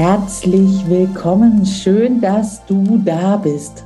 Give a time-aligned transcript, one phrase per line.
[0.00, 3.82] Herzlich willkommen, schön, dass du da bist.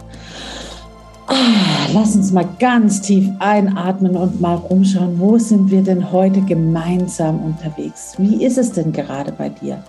[1.26, 6.42] Ah, lass uns mal ganz tief einatmen und mal rumschauen, wo sind wir denn heute
[6.42, 8.12] gemeinsam unterwegs?
[8.18, 9.82] Wie ist es denn gerade bei dir?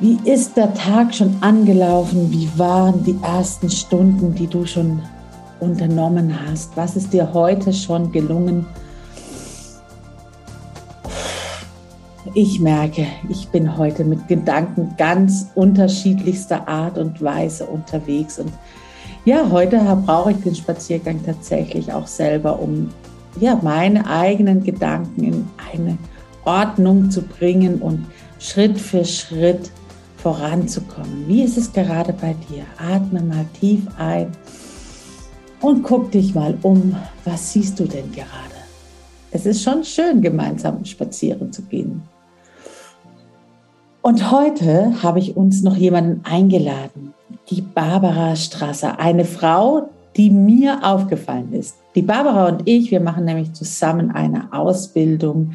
[0.00, 2.32] Wie ist der Tag schon angelaufen?
[2.32, 5.00] Wie waren die ersten Stunden, die du schon
[5.60, 6.76] unternommen hast?
[6.76, 8.66] Was ist dir heute schon gelungen?
[12.34, 18.40] Ich merke, ich bin heute mit Gedanken ganz unterschiedlichster Art und Weise unterwegs.
[18.40, 18.52] Und
[19.24, 22.88] ja, heute brauche ich den Spaziergang tatsächlich auch selber, um
[23.40, 25.96] ja, meine eigenen Gedanken in eine
[26.44, 28.04] Ordnung zu bringen und
[28.40, 29.70] Schritt für Schritt
[30.16, 31.26] voranzukommen.
[31.28, 32.64] Wie ist es gerade bei dir?
[32.78, 34.32] Atme mal tief ein
[35.60, 36.96] und guck dich mal um.
[37.24, 38.28] Was siehst du denn gerade?
[39.30, 42.02] Es ist schon schön, gemeinsam spazieren zu gehen.
[44.06, 47.14] Und heute habe ich uns noch jemanden eingeladen,
[47.48, 51.76] die Barbara Strasser, eine Frau, die mir aufgefallen ist.
[51.94, 55.52] Die Barbara und ich, wir machen nämlich zusammen eine Ausbildung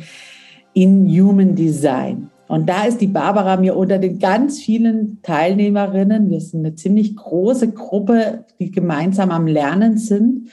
[0.73, 2.31] in Human Design.
[2.47, 7.15] Und da ist die Barbara mir unter den ganz vielen Teilnehmerinnen, wir sind eine ziemlich
[7.15, 10.49] große Gruppe, die gemeinsam am Lernen sind.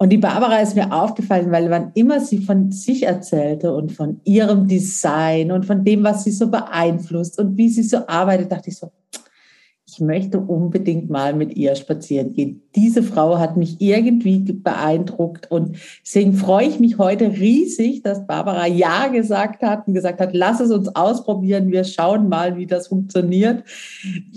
[0.00, 4.20] Und die Barbara ist mir aufgefallen, weil wann immer sie von sich erzählte und von
[4.22, 8.70] ihrem Design und von dem, was sie so beeinflusst und wie sie so arbeitet, dachte
[8.70, 8.92] ich so,
[9.98, 12.62] ich möchte unbedingt mal mit ihr spazieren gehen.
[12.76, 18.68] Diese Frau hat mich irgendwie beeindruckt und deswegen freue ich mich heute riesig, dass Barbara
[18.68, 22.86] Ja gesagt hat und gesagt hat, lass es uns ausprobieren, wir schauen mal, wie das
[22.86, 23.64] funktioniert.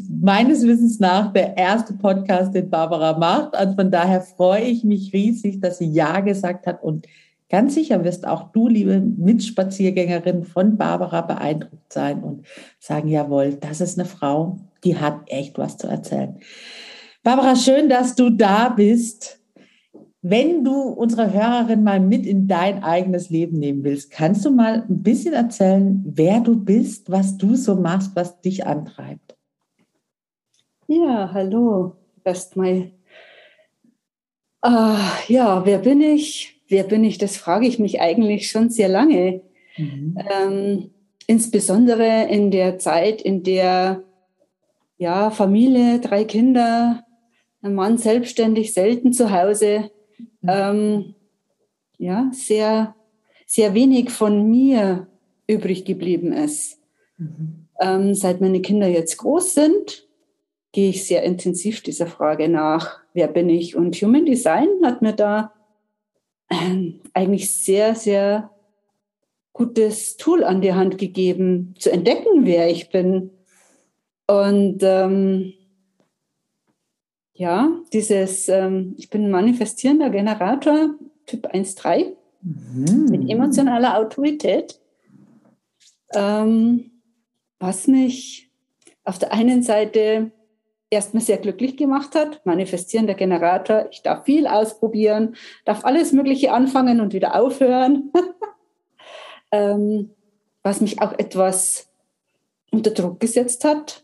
[0.10, 5.14] Meines Wissens nach der erste Podcast, den Barbara macht und von daher freue ich mich
[5.14, 7.06] riesig, dass sie Ja gesagt hat und
[7.50, 12.46] Ganz sicher wirst auch du, liebe Mitspaziergängerin von Barbara, beeindruckt sein und
[12.80, 16.40] sagen, jawohl, das ist eine Frau, die hat echt was zu erzählen.
[17.24, 19.40] Barbara, schön, dass du da bist.
[20.24, 24.86] Wenn du unsere Hörerin mal mit in dein eigenes Leben nehmen willst, kannst du mal
[24.88, 29.36] ein bisschen erzählen, wer du bist, was du so machst, was dich antreibt?
[30.88, 32.92] Ja, hallo, erstmal.
[34.64, 36.62] Uh, ja, wer bin ich?
[36.68, 37.18] Wer bin ich?
[37.18, 39.42] Das frage ich mich eigentlich schon sehr lange.
[39.78, 40.18] Mhm.
[40.30, 40.90] Ähm,
[41.26, 44.04] insbesondere in der Zeit, in der
[45.02, 47.04] ja, Familie, drei Kinder,
[47.64, 49.90] ein Mann selbstständig, selten zu Hause.
[50.42, 50.48] Mhm.
[50.48, 51.16] Ähm,
[51.98, 52.94] ja, sehr,
[53.48, 55.08] sehr wenig von mir
[55.48, 56.78] übrig geblieben ist.
[57.18, 57.68] Mhm.
[57.80, 60.08] Ähm, seit meine Kinder jetzt groß sind,
[60.72, 63.76] gehe ich sehr intensiv dieser Frage nach, wer bin ich?
[63.76, 65.52] Und Human Design hat mir da
[66.48, 68.52] äh, eigentlich sehr, sehr
[69.52, 73.32] gutes Tool an die Hand gegeben, zu entdecken, wer ich bin
[74.28, 75.54] und ähm,
[77.34, 80.96] ja, dieses, ähm, ich bin ein manifestierender Generator,
[81.26, 83.06] Typ 1.3, mhm.
[83.10, 84.80] mit emotionaler Autorität,
[86.14, 86.92] ähm,
[87.60, 88.52] was mich
[89.04, 90.32] auf der einen Seite
[90.92, 95.36] erstmal sehr glücklich gemacht hat, manifestierender Generator, ich darf viel ausprobieren,
[95.66, 98.12] darf alles Mögliche anfangen und wieder aufhören,
[99.52, 100.12] ähm,
[100.64, 101.90] was mich auch etwas
[102.72, 104.04] unter Druck gesetzt hat,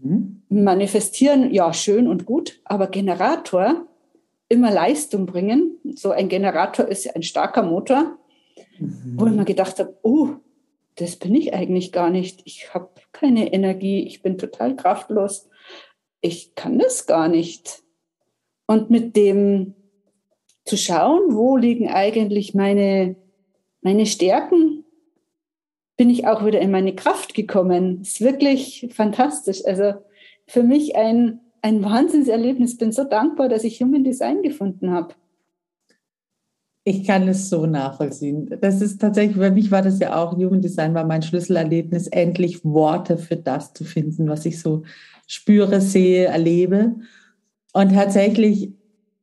[0.00, 0.42] Mhm.
[0.48, 3.86] Manifestieren, ja, schön und gut, aber Generator,
[4.48, 5.76] immer Leistung bringen.
[5.94, 8.18] So ein Generator ist ja ein starker Motor,
[8.78, 9.14] mhm.
[9.16, 10.30] wo ich mir gedacht habe, oh,
[10.96, 12.42] das bin ich eigentlich gar nicht.
[12.44, 15.48] Ich habe keine Energie, ich bin total kraftlos.
[16.20, 17.82] Ich kann das gar nicht.
[18.66, 19.74] Und mit dem
[20.64, 23.16] zu schauen, wo liegen eigentlich meine
[23.82, 24.79] meine Stärken
[26.00, 28.00] bin ich auch wieder in meine Kraft gekommen.
[28.00, 29.62] Ist wirklich fantastisch.
[29.66, 29.92] Also
[30.46, 32.78] für mich ein, ein Wahnsinnserlebnis.
[32.78, 35.12] Bin so dankbar, dass ich Human Design gefunden habe.
[36.84, 38.48] Ich kann es so nachvollziehen.
[38.62, 42.64] Das ist tatsächlich, für mich war das ja auch, Human Design war mein Schlüsselerlebnis, endlich
[42.64, 44.84] Worte für das zu finden, was ich so
[45.26, 46.94] spüre, sehe, erlebe.
[47.74, 48.72] Und tatsächlich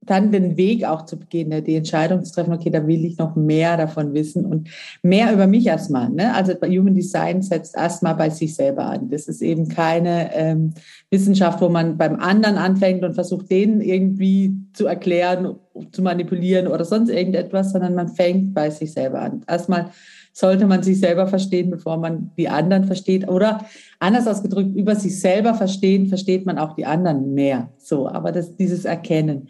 [0.10, 3.18] dann den Weg auch zu begehen, ne, die Entscheidung zu treffen, okay, da will ich
[3.18, 4.70] noch mehr davon wissen und
[5.04, 6.10] mehr über mich erstmal.
[6.10, 6.34] Ne?
[6.34, 9.10] Also bei Human Design setzt erstmal bei sich selber an.
[9.10, 10.74] Das ist eben keine ähm,
[11.12, 15.56] Wissenschaft, wo man beim anderen anfängt und versucht, den irgendwie zu erklären,
[15.92, 19.44] zu manipulieren oder sonst irgendetwas, sondern man fängt bei sich selber an.
[19.48, 19.92] Erstmal
[20.38, 23.28] sollte man sich selber verstehen, bevor man die anderen versteht.
[23.28, 23.66] Oder
[23.98, 27.72] anders ausgedrückt, über sich selber verstehen, versteht man auch die anderen mehr.
[27.80, 29.48] So, aber das, dieses Erkennen.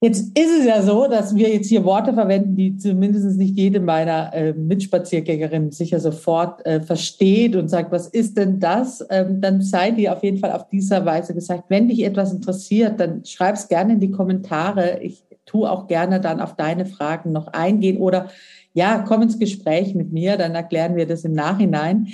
[0.00, 3.80] Jetzt ist es ja so, dass wir jetzt hier Worte verwenden, die zumindest nicht jede
[3.80, 9.04] meiner äh, Mitspaziergängerinnen sicher sofort äh, versteht und sagt, was ist denn das?
[9.10, 13.00] Ähm, dann sei dir auf jeden Fall auf dieser Weise gesagt, wenn dich etwas interessiert,
[13.00, 15.00] dann schreib es gerne in die Kommentare.
[15.02, 18.28] Ich tue auch gerne dann auf deine Fragen noch eingehen oder
[18.74, 22.08] ja, komm ins Gespräch mit mir, dann erklären wir das im Nachhinein.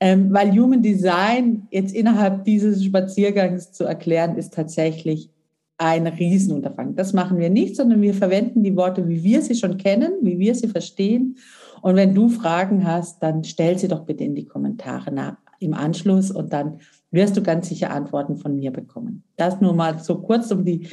[0.00, 5.30] Ähm, weil Human Design jetzt innerhalb dieses Spaziergangs zu erklären, ist tatsächlich
[5.78, 6.96] ein Riesenunterfangen.
[6.96, 10.38] Das machen wir nicht, sondern wir verwenden die Worte, wie wir sie schon kennen, wie
[10.38, 11.36] wir sie verstehen.
[11.80, 15.74] Und wenn du Fragen hast, dann stell sie doch bitte in die Kommentare nach, im
[15.74, 16.80] Anschluss und dann
[17.10, 19.24] wirst du ganz sicher Antworten von mir bekommen.
[19.36, 20.88] Das nur mal so kurz, um die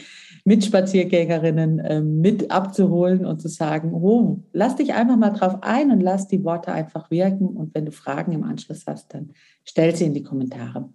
[0.45, 6.01] Mitspaziergängerinnen äh, mit abzuholen und zu sagen, oh, lass dich einfach mal drauf ein und
[6.01, 7.47] lass die Worte einfach wirken.
[7.47, 9.31] Und wenn du Fragen im Anschluss hast, dann
[9.63, 10.89] stell sie in die Kommentare.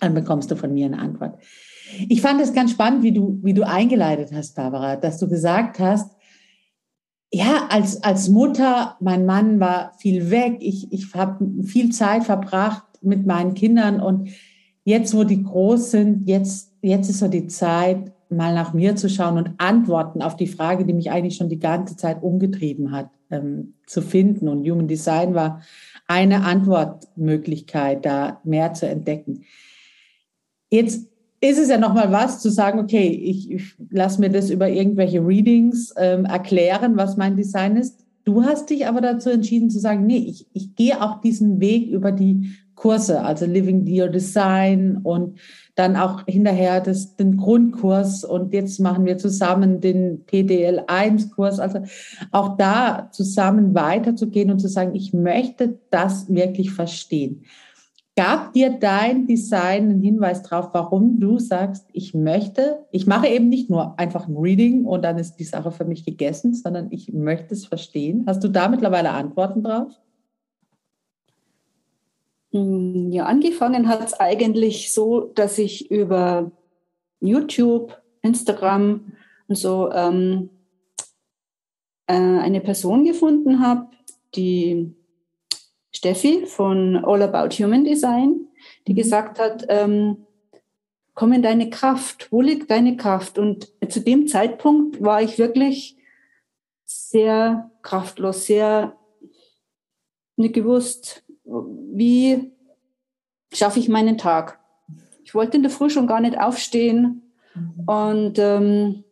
[0.00, 1.38] Dann bekommst du von mir eine Antwort.
[2.08, 5.78] Ich fand es ganz spannend, wie du, wie du eingeleitet hast, Barbara, dass du gesagt
[5.78, 6.10] hast,
[7.32, 12.84] ja, als, als Mutter, mein Mann war viel weg, ich, ich habe viel Zeit verbracht
[13.02, 14.28] mit meinen Kindern und
[14.84, 19.08] jetzt, wo die groß sind, jetzt, jetzt ist so die Zeit, mal nach mir zu
[19.08, 23.10] schauen und Antworten auf die Frage, die mich eigentlich schon die ganze Zeit umgetrieben hat,
[23.30, 24.48] ähm, zu finden.
[24.48, 25.62] Und Human Design war
[26.06, 29.44] eine Antwortmöglichkeit, da mehr zu entdecken.
[30.70, 31.08] Jetzt
[31.44, 35.24] ist es ja nochmal was zu sagen, okay, ich, ich lasse mir das über irgendwelche
[35.24, 38.04] Readings ähm, erklären, was mein Design ist.
[38.24, 41.90] Du hast dich aber dazu entschieden zu sagen, nee, ich, ich gehe auch diesen Weg
[41.90, 45.38] über die Kurse, also Living Your Design und
[45.74, 51.60] dann auch hinterher das, den Grundkurs und jetzt machen wir zusammen den PDL1-Kurs.
[51.60, 51.80] Also
[52.30, 57.42] auch da zusammen weiterzugehen und zu sagen, ich möchte das wirklich verstehen.
[58.16, 63.48] Gab dir dein Design einen Hinweis darauf, warum du sagst, ich möchte, ich mache eben
[63.48, 67.12] nicht nur einfach ein Reading und dann ist die Sache für mich gegessen, sondern ich
[67.12, 68.24] möchte es verstehen.
[68.28, 70.00] Hast du da mittlerweile Antworten drauf?
[72.52, 76.52] Hm, ja, angefangen hat es eigentlich so, dass ich über
[77.18, 79.12] YouTube, Instagram
[79.48, 80.50] und so ähm,
[82.06, 83.88] äh, eine Person gefunden habe,
[84.36, 84.94] die
[86.04, 88.46] Steffi von All About Human Design,
[88.86, 88.96] die mhm.
[88.96, 90.26] gesagt hat, ähm,
[91.14, 93.38] komm in deine Kraft, wo liegt deine Kraft?
[93.38, 95.96] Und zu dem Zeitpunkt war ich wirklich
[96.84, 98.98] sehr kraftlos, sehr
[100.36, 102.52] nicht gewusst, wie
[103.50, 104.60] schaffe ich meinen Tag.
[105.22, 107.84] Ich wollte in der Früh schon gar nicht aufstehen mhm.
[107.86, 109.04] und ähm,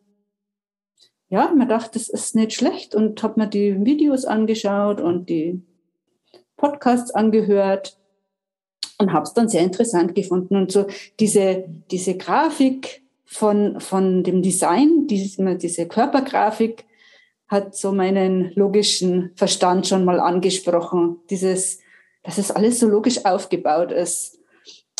[1.29, 5.63] ja, man dachte, das ist nicht schlecht und habe mir die Videos angeschaut und die
[6.63, 7.97] Podcasts angehört
[8.97, 10.55] und habe es dann sehr interessant gefunden.
[10.55, 10.85] Und so
[11.19, 16.85] diese, diese Grafik von, von dem Design, diese, diese Körpergrafik,
[17.49, 21.17] hat so meinen logischen Verstand schon mal angesprochen.
[21.29, 21.79] Dieses,
[22.23, 24.39] dass es alles so logisch aufgebaut ist.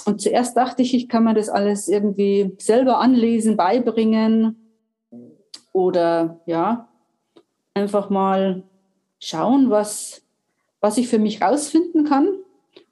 [0.05, 4.70] Und zuerst dachte ich, ich kann mir das alles irgendwie selber anlesen, beibringen
[5.72, 6.89] oder ja,
[7.74, 8.63] einfach mal
[9.20, 10.22] schauen, was,
[10.83, 12.27] was ich für mich rausfinden kann.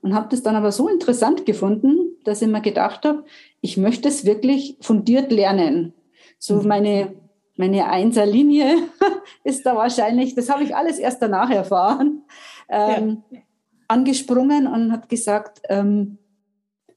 [0.01, 3.25] Und habe das dann aber so interessant gefunden, dass ich mir gedacht habe,
[3.59, 5.93] ich möchte es wirklich fundiert lernen.
[6.39, 6.67] So mhm.
[6.67, 7.13] meine,
[7.57, 8.77] meine Einserlinie
[9.43, 12.23] ist da wahrscheinlich, das habe ich alles erst danach erfahren,
[12.69, 13.39] ähm, ja.
[13.89, 16.17] angesprungen und habe gesagt, ähm,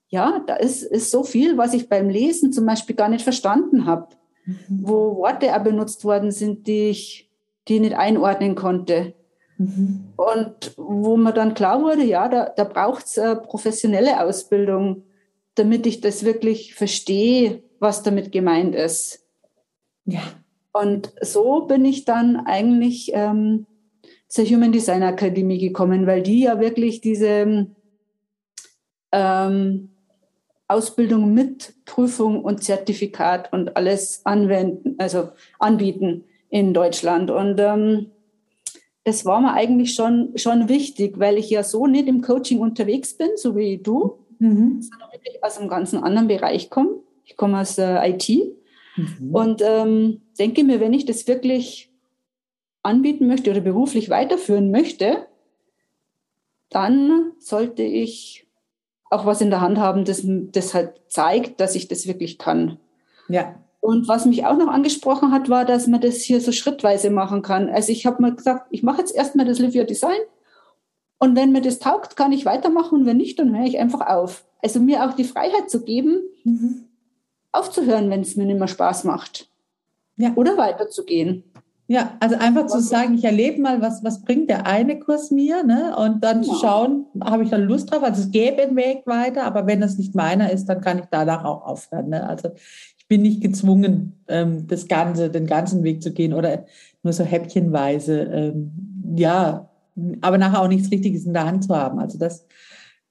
[0.09, 3.85] ja, da ist, ist so viel, was ich beim Lesen zum Beispiel gar nicht verstanden
[3.85, 4.15] habe,
[4.47, 4.57] mhm.
[4.69, 7.31] wo Worte auch benutzt worden sind, die ich,
[7.67, 9.15] die ich nicht einordnen konnte.
[9.59, 10.13] Mhm.
[10.17, 15.05] Und wo mir dann klar wurde, ja, da, da braucht es professionelle Ausbildung,
[15.55, 19.25] damit ich das wirklich verstehe, was damit gemeint ist.
[20.05, 20.23] Ja.
[20.73, 23.67] Und so bin ich dann eigentlich ähm,
[24.27, 27.69] zur Human Design Akademie gekommen, weil die ja wirklich diese
[29.13, 29.91] ähm,
[30.67, 35.29] Ausbildung mit Prüfung und Zertifikat und alles anwenden, also
[35.61, 37.31] anbieten in Deutschland.
[37.31, 38.11] Und ähm,
[39.05, 43.15] das war mir eigentlich schon, schon wichtig, weil ich ja so nicht im Coaching unterwegs
[43.15, 44.81] bin, so wie du, mhm.
[44.81, 47.01] sondern wirklich aus einem ganz anderen Bereich komme.
[47.25, 48.29] Ich komme aus der IT
[48.97, 49.35] mhm.
[49.35, 51.91] und ähm, denke mir, wenn ich das wirklich
[52.83, 55.27] anbieten möchte oder beruflich weiterführen möchte,
[56.71, 58.47] dann sollte ich
[59.11, 62.79] auch was in der Hand haben, das, das halt zeigt, dass ich das wirklich kann.
[63.29, 63.55] Ja.
[63.85, 67.43] Und was mich auch noch angesprochen hat, war, dass man das hier so schrittweise machen
[67.43, 67.69] kann.
[67.69, 70.17] Also ich habe mal gesagt, ich mache jetzt erstmal das Live Your Design
[71.19, 74.01] und wenn mir das taugt, kann ich weitermachen und wenn nicht, dann höre ich einfach
[74.07, 74.47] auf.
[74.63, 76.85] Also mir auch die Freiheit zu geben, mhm.
[77.53, 79.51] aufzuhören, wenn es mir nicht mehr Spaß macht.
[80.17, 80.33] Ja.
[80.35, 81.45] Oder weiterzugehen.
[81.87, 85.63] Ja, also einfach zu sagen, ich erlebe mal, was, was bringt der eine Kurs mir,
[85.63, 85.95] ne?
[85.99, 86.49] Und dann ja.
[86.51, 88.03] zu schauen, habe ich da Lust drauf?
[88.03, 91.05] Also es gäbe einen Weg weiter, aber wenn das nicht meiner ist, dann kann ich
[91.11, 92.09] danach auch aufhören.
[92.09, 92.27] Ne?
[92.27, 92.53] Also
[93.05, 96.65] ich bin nicht gezwungen, ähm, das Ganze, den ganzen Weg zu gehen oder
[97.03, 98.73] nur so häppchenweise, ähm,
[99.15, 99.69] ja,
[100.23, 101.99] aber nachher auch nichts Richtiges in der Hand zu haben.
[101.99, 102.47] Also das,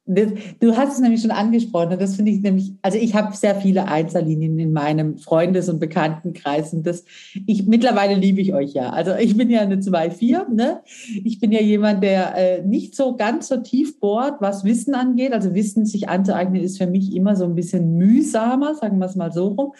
[0.05, 1.98] Du hast es nämlich schon angesprochen.
[1.98, 6.74] Das finde ich nämlich, also ich habe sehr viele Einzellinien in meinem Freundes- und Bekanntenkreis.
[6.74, 7.05] Und das,
[7.45, 8.89] ich, mittlerweile liebe ich euch ja.
[8.89, 10.81] Also ich bin ja eine 2-4, ne?
[11.24, 15.31] Ich bin ja jemand, der äh, nicht so ganz so tief bohrt, was Wissen angeht.
[15.31, 19.15] Also Wissen sich anzueignen ist für mich immer so ein bisschen mühsamer, sagen wir es
[19.15, 19.72] mal so rum.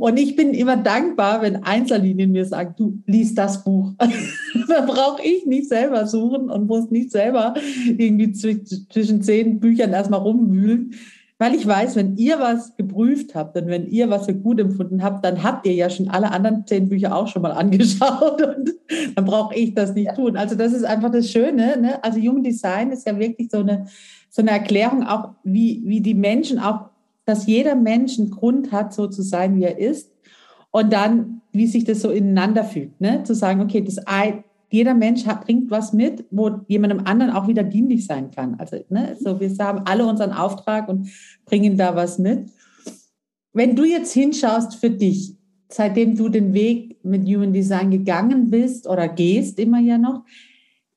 [0.00, 3.92] Und ich bin immer dankbar, wenn Einzellinien mir sagen, du liest das Buch.
[4.68, 7.52] da brauche ich nicht selber suchen und muss nicht selber
[7.98, 10.94] irgendwie zwischen zehn Büchern erstmal rumwühlen,
[11.38, 15.02] weil ich weiß, wenn ihr was geprüft habt und wenn ihr was für gut empfunden
[15.02, 18.72] habt, dann habt ihr ja schon alle anderen zehn Bücher auch schon mal angeschaut und
[19.14, 20.36] dann brauche ich das nicht tun.
[20.36, 21.78] Also das ist einfach das Schöne.
[21.78, 22.02] Ne?
[22.02, 23.86] Also Human Design ist ja wirklich so eine,
[24.30, 26.88] so eine Erklärung auch, wie, wie die Menschen auch,
[27.26, 30.12] dass jeder Mensch einen Grund hat, so zu sein, wie er ist.
[30.70, 33.24] Und dann, wie sich das so ineinander fügt, ne?
[33.24, 33.98] zu sagen, okay, das,
[34.68, 38.56] jeder Mensch hat, bringt was mit, wo jemandem anderen auch wieder dienlich sein kann.
[38.58, 41.08] Also, ne, so wir haben alle unseren Auftrag und
[41.44, 42.50] bringen da was mit.
[43.52, 45.36] Wenn du jetzt hinschaust für dich,
[45.68, 50.24] seitdem du den Weg mit Human Design gegangen bist oder gehst immer ja noch,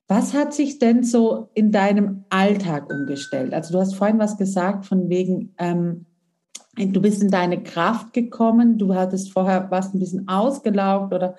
[0.08, 3.54] was hat sich denn so in deinem Alltag umgestellt?
[3.54, 6.06] Also du hast vorhin was gesagt von wegen, ähm,
[6.76, 11.36] du bist in deine Kraft gekommen, du hattest vorher was ein bisschen ausgelaugt oder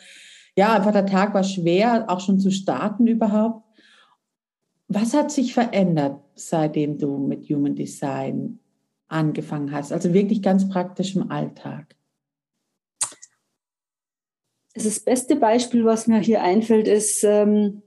[0.62, 3.66] ja, einfach der Tag war schwer, auch schon zu starten überhaupt.
[4.88, 8.60] Was hat sich verändert, seitdem du mit Human Design
[9.08, 9.92] angefangen hast?
[9.92, 11.96] Also wirklich ganz praktisch im Alltag.
[14.76, 17.82] Das beste Beispiel, was mir hier einfällt, ist, ähm,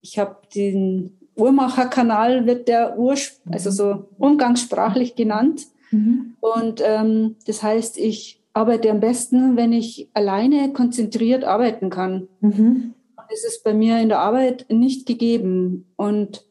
[0.00, 3.14] ich habe den Uhrmacherkanal, wird der Ur,
[3.52, 5.68] also so umgangssprachlich genannt.
[5.92, 6.34] Mhm.
[6.40, 12.28] Und ähm, das heißt, ich arbeite am besten, wenn ich alleine konzentriert arbeiten kann.
[12.40, 12.94] Mhm.
[13.28, 15.92] Das ist bei mir in der Arbeit nicht gegeben.
[15.96, 16.46] Und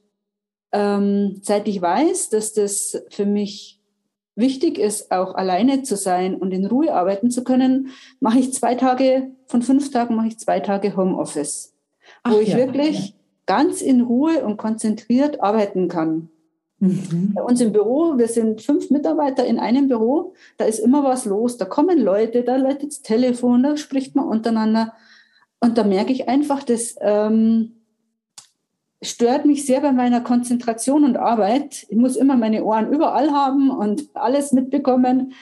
[0.74, 3.79] ähm, seit ich weiß, dass das für mich
[4.36, 8.75] wichtig ist, auch alleine zu sein und in Ruhe arbeiten zu können, mache ich zwei
[8.75, 11.74] Tage, von fünf Tagen mache ich zwei Tage Homeoffice,
[12.27, 13.13] wo ich ja, wirklich ja.
[13.45, 16.29] ganz in Ruhe und konzentriert arbeiten kann.
[16.84, 17.32] Mhm.
[17.34, 21.24] Bei uns im Büro, wir sind fünf Mitarbeiter in einem Büro, da ist immer was
[21.24, 24.94] los, da kommen Leute, da läutet das Telefon, da spricht man untereinander.
[25.62, 27.78] Und da merke ich einfach, das ähm,
[29.02, 31.86] stört mich sehr bei meiner Konzentration und Arbeit.
[31.88, 35.34] Ich muss immer meine Ohren überall haben und alles mitbekommen.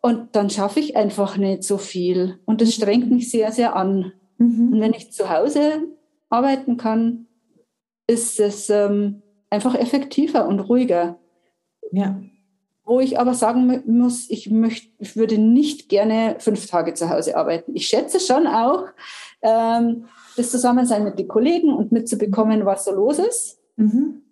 [0.00, 2.38] Und dann schaffe ich einfach nicht so viel.
[2.44, 4.12] Und das strengt mich sehr, sehr an.
[4.38, 4.72] Mhm.
[4.72, 5.82] Und wenn ich zu Hause
[6.30, 7.26] arbeiten kann,
[8.06, 9.21] ist es ähm,
[9.52, 11.18] einfach effektiver und ruhiger.
[11.92, 12.20] Ja.
[12.84, 17.36] Wo ich aber sagen muss, ich, möchte, ich würde nicht gerne fünf Tage zu Hause
[17.36, 17.72] arbeiten.
[17.74, 18.86] Ich schätze schon auch,
[19.42, 20.06] ähm,
[20.36, 23.58] das Zusammensein mit den Kollegen und mitzubekommen, was so los ist.
[23.76, 24.22] Mhm.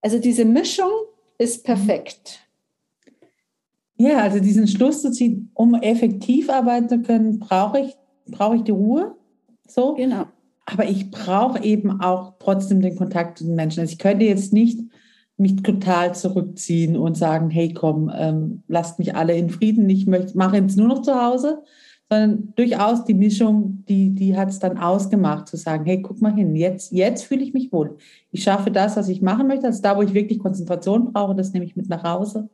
[0.00, 0.90] Also diese Mischung
[1.36, 2.40] ist perfekt.
[3.96, 8.62] Ja, also diesen Schluss zu ziehen, um effektiv arbeiten zu können, brauche ich, brauche ich
[8.62, 9.16] die Ruhe.
[9.66, 9.94] So.
[9.94, 10.26] Genau.
[10.70, 13.80] Aber ich brauche eben auch trotzdem den Kontakt zu den Menschen.
[13.80, 14.78] Also ich könnte jetzt nicht
[15.38, 20.36] mich total zurückziehen und sagen, hey komm, ähm, lasst mich alle in Frieden, ich möchte,
[20.36, 21.62] mache jetzt nur noch zu Hause,
[22.10, 26.34] sondern durchaus die Mischung, die, die hat es dann ausgemacht, zu sagen, hey, guck mal
[26.34, 27.96] hin, jetzt, jetzt fühle ich mich wohl.
[28.30, 29.66] Ich schaffe das, was ich machen möchte.
[29.66, 32.50] Also da, wo ich wirklich Konzentration brauche, das nehme ich mit nach Hause.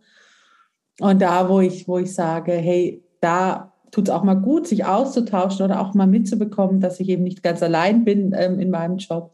[1.00, 4.84] Und da, wo ich, wo ich sage, hey, da tut es auch mal gut, sich
[4.84, 8.96] auszutauschen oder auch mal mitzubekommen, dass ich eben nicht ganz allein bin ähm, in meinem
[8.96, 9.32] Job.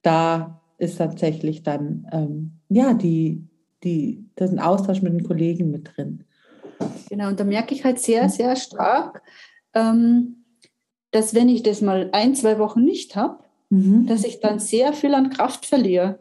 [0.00, 3.44] Da ist tatsächlich dann ähm, ja die,
[3.84, 6.24] die, das ist ein Austausch mit den Kollegen mit drin.
[7.10, 9.20] Genau, und da merke ich halt sehr, sehr stark,
[9.74, 10.46] ähm,
[11.10, 14.06] dass wenn ich das mal ein, zwei Wochen nicht habe, mhm.
[14.06, 16.20] dass ich dann sehr viel an Kraft verliere.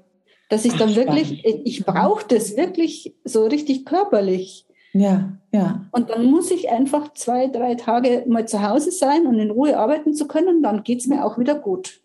[0.49, 1.61] Dass ich Ach, dann wirklich, spannend.
[1.63, 4.65] ich brauche das wirklich so richtig körperlich.
[4.93, 5.85] Ja, ja.
[5.91, 9.77] Und dann muss ich einfach zwei, drei Tage mal zu Hause sein und in Ruhe
[9.77, 12.01] arbeiten zu können, dann geht es mir auch wieder gut.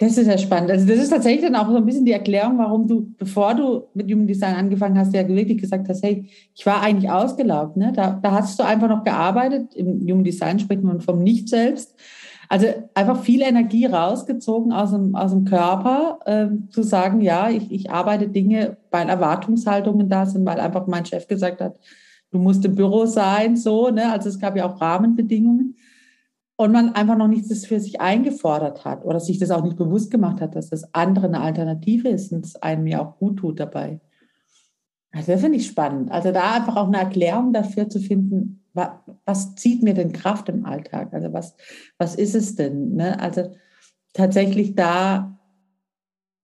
[0.00, 0.70] Das ist ja spannend.
[0.70, 3.88] Also das ist tatsächlich dann auch so ein bisschen die Erklärung, warum du, bevor du
[3.94, 6.24] mit Human Design angefangen hast, ja wirklich gesagt hast, hey,
[6.54, 7.76] ich war eigentlich ausgelaugt.
[7.76, 7.92] Ne?
[7.94, 9.74] Da, da hast du einfach noch gearbeitet.
[9.74, 11.96] Im Human Design spricht man vom Nicht-Selbst.
[12.48, 17.70] Also einfach viel Energie rausgezogen aus dem, aus dem Körper, ähm, zu sagen, ja, ich,
[17.70, 21.78] ich arbeite Dinge, weil Erwartungshaltungen da sind, weil einfach mein Chef gesagt hat,
[22.30, 24.10] du musst im Büro sein, so, ne?
[24.10, 25.76] Also es gab ja auch Rahmenbedingungen
[26.56, 30.10] und man einfach noch nichts für sich eingefordert hat oder sich das auch nicht bewusst
[30.10, 33.60] gemacht hat, dass das andere eine Alternative ist und es einem ja auch gut tut
[33.60, 34.00] dabei.
[35.10, 36.10] Also das finde ich spannend.
[36.10, 38.90] Also da einfach auch eine Erklärung dafür zu finden, was,
[39.24, 41.12] was zieht mir denn Kraft im Alltag?
[41.12, 41.54] Also was,
[41.96, 42.94] was ist es denn?
[42.94, 43.18] Ne?
[43.18, 43.52] Also
[44.12, 45.38] tatsächlich da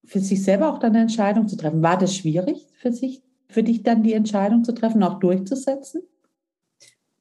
[0.04, 1.82] für sich selber auch dann eine Entscheidung zu treffen.
[1.82, 6.02] War das schwierig für sich, für dich dann die Entscheidung zu treffen, auch durchzusetzen?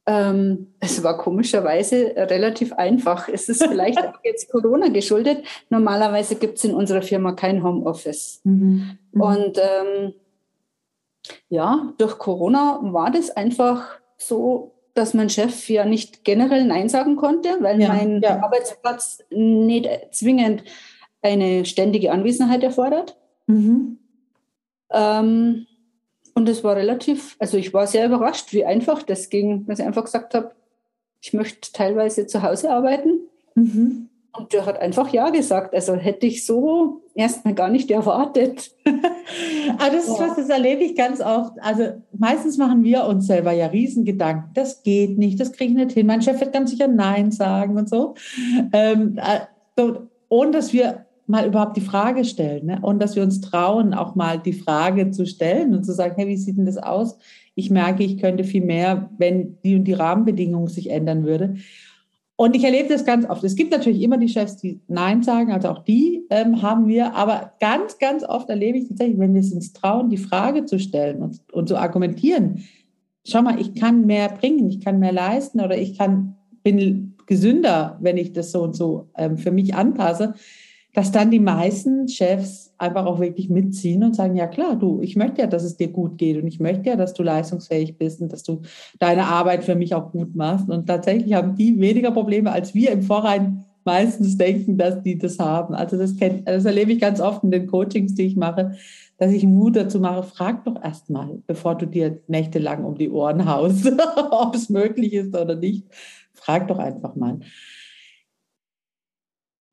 [0.06, 3.30] Ähm, es war komischerweise relativ einfach.
[3.30, 5.46] Es ist vielleicht auch jetzt Corona geschuldet.
[5.70, 8.42] Normalerweise gibt es in unserer Firma kein Homeoffice.
[8.44, 8.98] Mhm.
[9.14, 9.22] Mhm.
[9.22, 10.14] Und ähm,
[11.50, 17.16] ja, durch Corona war das einfach so, dass mein Chef ja nicht generell Nein sagen
[17.16, 18.42] konnte, weil ja, mein ja.
[18.44, 20.64] Arbeitsplatz nicht zwingend
[21.22, 23.18] eine ständige Anwesenheit erfordert.
[23.48, 23.98] Mhm.
[24.92, 25.66] Ähm,
[26.36, 29.86] und es war relativ, also ich war sehr überrascht, wie einfach das ging, dass ich
[29.86, 30.52] einfach gesagt habe,
[31.22, 33.22] ich möchte teilweise zu Hause arbeiten.
[33.56, 34.10] Mhm.
[34.36, 35.76] Und der hat einfach Ja gesagt.
[35.76, 38.72] Also hätte ich so erstmal gar nicht erwartet.
[39.78, 41.54] Aber das ist was, das erlebe ich ganz oft.
[41.62, 44.50] Also meistens machen wir uns selber ja Riesengedanken.
[44.56, 46.08] Das geht nicht, das kriege ich nicht hin.
[46.08, 48.16] Mein Chef wird ganz sicher Nein sagen und so.
[48.74, 49.42] Ähm, äh,
[49.78, 52.80] so ohne dass wir mal überhaupt die Frage stellen ne?
[52.82, 56.28] und dass wir uns trauen, auch mal die Frage zu stellen und zu sagen, hey,
[56.28, 57.18] wie sieht denn das aus?
[57.56, 61.56] Ich merke, ich könnte viel mehr, wenn die und die Rahmenbedingungen sich ändern würde.
[62.44, 63.42] Und ich erlebe das ganz oft.
[63.46, 67.16] Es gibt natürlich immer die Chefs, die Nein sagen, also auch die ähm, haben wir,
[67.16, 70.78] aber ganz, ganz oft erlebe ich tatsächlich, wenn wir es uns trauen, die Frage zu
[70.78, 72.66] stellen und, und zu argumentieren.
[73.26, 77.98] Schau mal, ich kann mehr bringen, ich kann mehr leisten oder ich kann, bin gesünder,
[78.02, 80.34] wenn ich das so und so ähm, für mich anpasse
[80.94, 85.16] dass dann die meisten Chefs einfach auch wirklich mitziehen und sagen, ja klar, du, ich
[85.16, 88.22] möchte ja, dass es dir gut geht und ich möchte ja, dass du leistungsfähig bist
[88.22, 88.62] und dass du
[89.00, 90.70] deine Arbeit für mich auch gut machst.
[90.70, 95.40] Und tatsächlich haben die weniger Probleme, als wir im Vorrein meistens denken, dass die das
[95.40, 95.74] haben.
[95.74, 98.74] Also das, kennt, das erlebe ich ganz oft in den Coachings, die ich mache,
[99.18, 103.10] dass ich Mut dazu mache, frag doch erst mal, bevor du dir nächtelang um die
[103.10, 103.92] Ohren haust,
[104.32, 105.86] ob es möglich ist oder nicht.
[106.34, 107.40] Frag doch einfach mal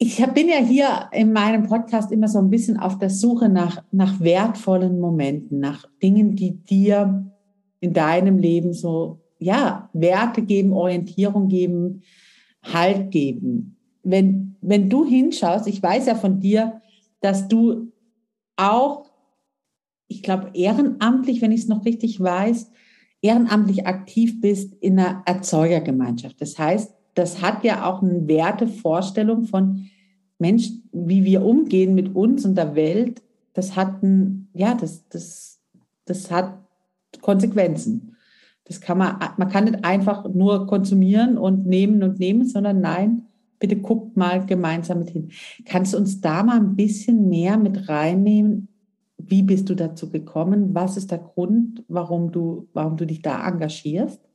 [0.02, 3.84] ich bin ja hier in meinem Podcast immer so ein bisschen auf der Suche nach,
[3.92, 7.30] nach wertvollen Momenten, nach Dingen, die dir
[7.80, 12.02] in deinem Leben so, ja, Werte geben, Orientierung geben,
[12.62, 13.76] Halt geben.
[14.02, 16.80] Wenn, wenn du hinschaust, ich weiß ja von dir,
[17.20, 17.92] dass du
[18.56, 19.04] auch,
[20.08, 22.70] ich glaube, ehrenamtlich, wenn ich es noch richtig weiß,
[23.20, 26.40] ehrenamtlich aktiv bist in einer Erzeugergemeinschaft.
[26.40, 29.86] Das heißt, das hat ja auch eine Wertevorstellung von
[30.38, 35.60] Mensch, wie wir umgehen mit uns und der Welt, das hat ein, ja, das, das,
[36.06, 36.58] das hat
[37.20, 38.16] Konsequenzen.
[38.64, 43.26] Das kann man, man kann nicht einfach nur konsumieren und nehmen und nehmen, sondern nein,
[43.58, 45.30] bitte guckt mal gemeinsam mit hin.
[45.64, 48.68] Kannst du uns da mal ein bisschen mehr mit reinnehmen?
[49.18, 50.74] Wie bist du dazu gekommen?
[50.74, 54.29] Was ist der Grund, warum du, warum du dich da engagierst?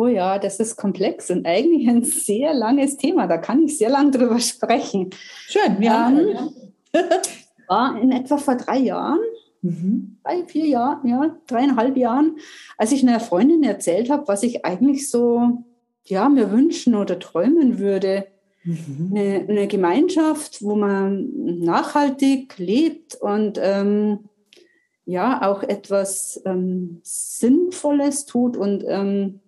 [0.00, 3.26] Oh ja, das ist komplex und eigentlich ein sehr langes Thema.
[3.26, 5.10] Da kann ich sehr lang drüber sprechen.
[5.48, 6.50] Schön, wir ähm,
[7.66, 9.18] war in etwa vor drei Jahren,
[9.60, 10.18] mhm.
[10.22, 12.36] drei, vier Jahren, ja, dreieinhalb Jahren,
[12.76, 15.64] als ich einer Freundin erzählt habe, was ich eigentlich so
[16.04, 18.28] ja, mir wünschen oder träumen würde.
[18.62, 19.12] Mhm.
[19.12, 24.28] Eine, eine, Gemeinschaft, wo man nachhaltig lebt und ähm,
[25.06, 29.40] ja auch etwas ähm, Sinnvolles tut und ähm,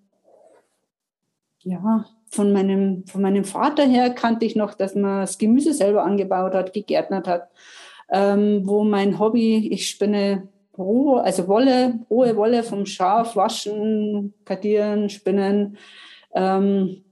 [1.62, 6.04] ja, von meinem, von meinem Vater her kannte ich noch, dass man das Gemüse selber
[6.04, 7.48] angebaut hat, gegärtnert hat.
[8.12, 15.08] Ähm, wo mein Hobby, ich spinne rohe, also Wolle, rohe Wolle vom Schaf, waschen, kardieren,
[15.10, 15.76] spinnen.
[16.34, 17.04] ähm,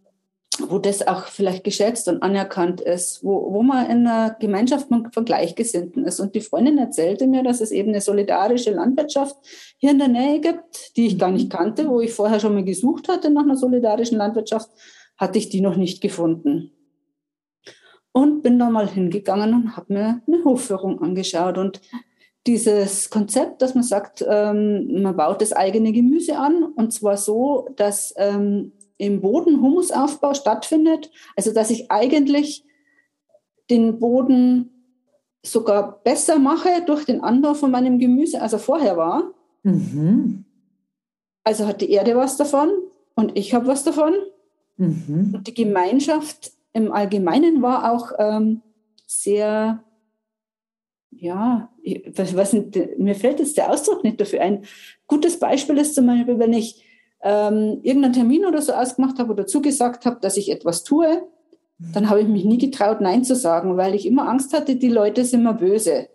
[0.66, 5.24] wo das auch vielleicht geschätzt und anerkannt ist, wo, wo man in einer Gemeinschaft von
[5.24, 6.20] Gleichgesinnten ist.
[6.20, 9.36] Und die Freundin erzählte mir, dass es eben eine solidarische Landwirtschaft
[9.78, 12.64] hier in der Nähe gibt, die ich gar nicht kannte, wo ich vorher schon mal
[12.64, 14.70] gesucht hatte nach einer solidarischen Landwirtschaft,
[15.16, 16.72] hatte ich die noch nicht gefunden.
[18.12, 21.58] Und bin da mal hingegangen und habe mir eine Hofführung angeschaut.
[21.58, 21.80] Und
[22.46, 27.68] dieses Konzept, dass man sagt, ähm, man baut das eigene Gemüse an und zwar so,
[27.76, 31.10] dass ähm, im Boden Humusaufbau stattfindet.
[31.36, 32.64] Also dass ich eigentlich
[33.70, 34.70] den Boden
[35.44, 39.32] sogar besser mache durch den Anbau von meinem Gemüse, als er vorher war.
[39.62, 40.44] Mhm.
[41.44, 42.70] Also hat die Erde was davon
[43.14, 44.14] und ich habe was davon.
[44.76, 45.32] Mhm.
[45.34, 48.62] Und die Gemeinschaft im Allgemeinen war auch ähm,
[49.06, 49.82] sehr,
[51.10, 51.70] ja,
[52.14, 52.52] was, was,
[52.98, 54.64] mir fällt jetzt der Ausdruck nicht dafür ein.
[55.06, 56.84] Gutes Beispiel ist zum Beispiel, wenn ich
[57.22, 61.22] ähm, irgendeinen Termin oder so ausgemacht habe oder zugesagt habe, dass ich etwas tue,
[61.78, 64.88] dann habe ich mich nie getraut, Nein zu sagen, weil ich immer Angst hatte, die
[64.88, 66.08] Leute sind mir böse.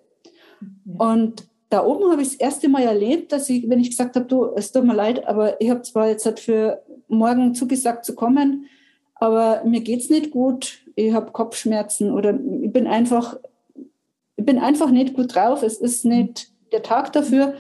[0.98, 4.26] Und da oben habe ich das erste Mal erlebt, dass ich, wenn ich gesagt habe,
[4.26, 8.14] du, es tut mir leid, aber ich habe zwar jetzt halt für morgen zugesagt zu
[8.14, 8.66] kommen,
[9.16, 13.38] aber mir geht es nicht gut, ich habe Kopfschmerzen oder ich bin einfach,
[14.36, 17.54] ich bin einfach nicht gut drauf, es ist nicht der Tag dafür,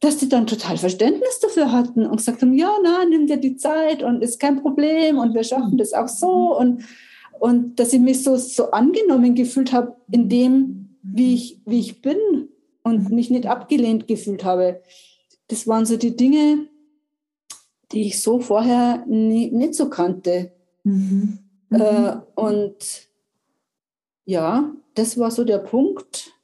[0.00, 3.56] dass die dann total Verständnis dafür hatten und gesagt haben, ja, na, nimm dir die
[3.56, 6.84] Zeit und ist kein Problem und wir schaffen das auch so und,
[7.38, 12.02] und dass ich mich so, so angenommen gefühlt habe in dem, wie ich, wie ich
[12.02, 12.18] bin
[12.82, 14.82] und mich nicht abgelehnt gefühlt habe.
[15.48, 16.66] Das waren so die Dinge,
[17.92, 20.52] die ich so vorher nie, nicht so kannte.
[20.84, 21.38] Mhm.
[21.70, 22.22] Äh, mhm.
[22.34, 23.08] und
[24.24, 26.35] ja, das war so der Punkt,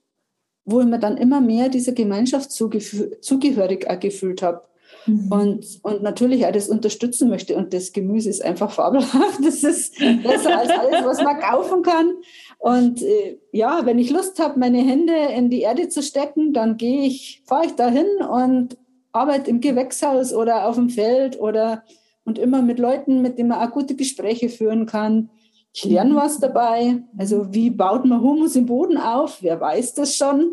[0.64, 4.62] wo ich mir dann immer mehr dieser Gemeinschaft zugehörig gefühlt habe.
[5.07, 5.33] Mhm.
[5.33, 7.57] Und, und natürlich auch das unterstützen möchte.
[7.57, 9.40] Und das Gemüse ist einfach fabelhaft.
[9.44, 12.14] Das ist besser als alles, was man kaufen kann.
[12.59, 16.77] Und äh, ja, wenn ich Lust habe, meine Hände in die Erde zu stecken, dann
[16.77, 18.77] gehe ich, fahre ich dahin und
[19.12, 21.83] arbeite im Gewächshaus oder auf dem Feld oder
[22.25, 25.31] und immer mit Leuten, mit denen man auch gute Gespräche führen kann.
[25.72, 27.02] Ich lerne was dabei.
[27.16, 29.42] Also wie baut man Humus im Boden auf?
[29.42, 30.52] Wer weiß das schon?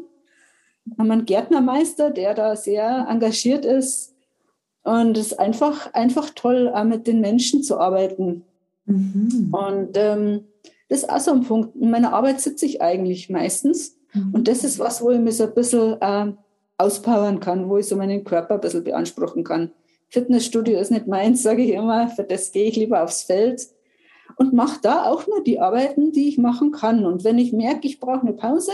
[0.85, 4.15] Wir haben einen Gärtnermeister, der da sehr engagiert ist.
[4.83, 8.43] Und es ist einfach, einfach toll, auch mit den Menschen zu arbeiten.
[8.85, 9.49] Mhm.
[9.51, 10.45] Und ähm,
[10.87, 11.75] das ist auch so ein Punkt.
[11.75, 13.97] In meiner Arbeit sitze ich eigentlich meistens.
[14.13, 14.33] Mhm.
[14.33, 16.31] Und das ist was, wo ich mich so ein bisschen äh,
[16.77, 19.71] auspowern kann, wo ich so meinen Körper ein bisschen beanspruchen kann.
[20.07, 22.07] Fitnessstudio ist nicht meins, sage ich immer.
[22.07, 23.67] Für das gehe ich lieber aufs Feld
[24.39, 27.05] und mache da auch nur die Arbeiten, die ich machen kann.
[27.05, 28.71] Und wenn ich merke, ich brauche eine Pause,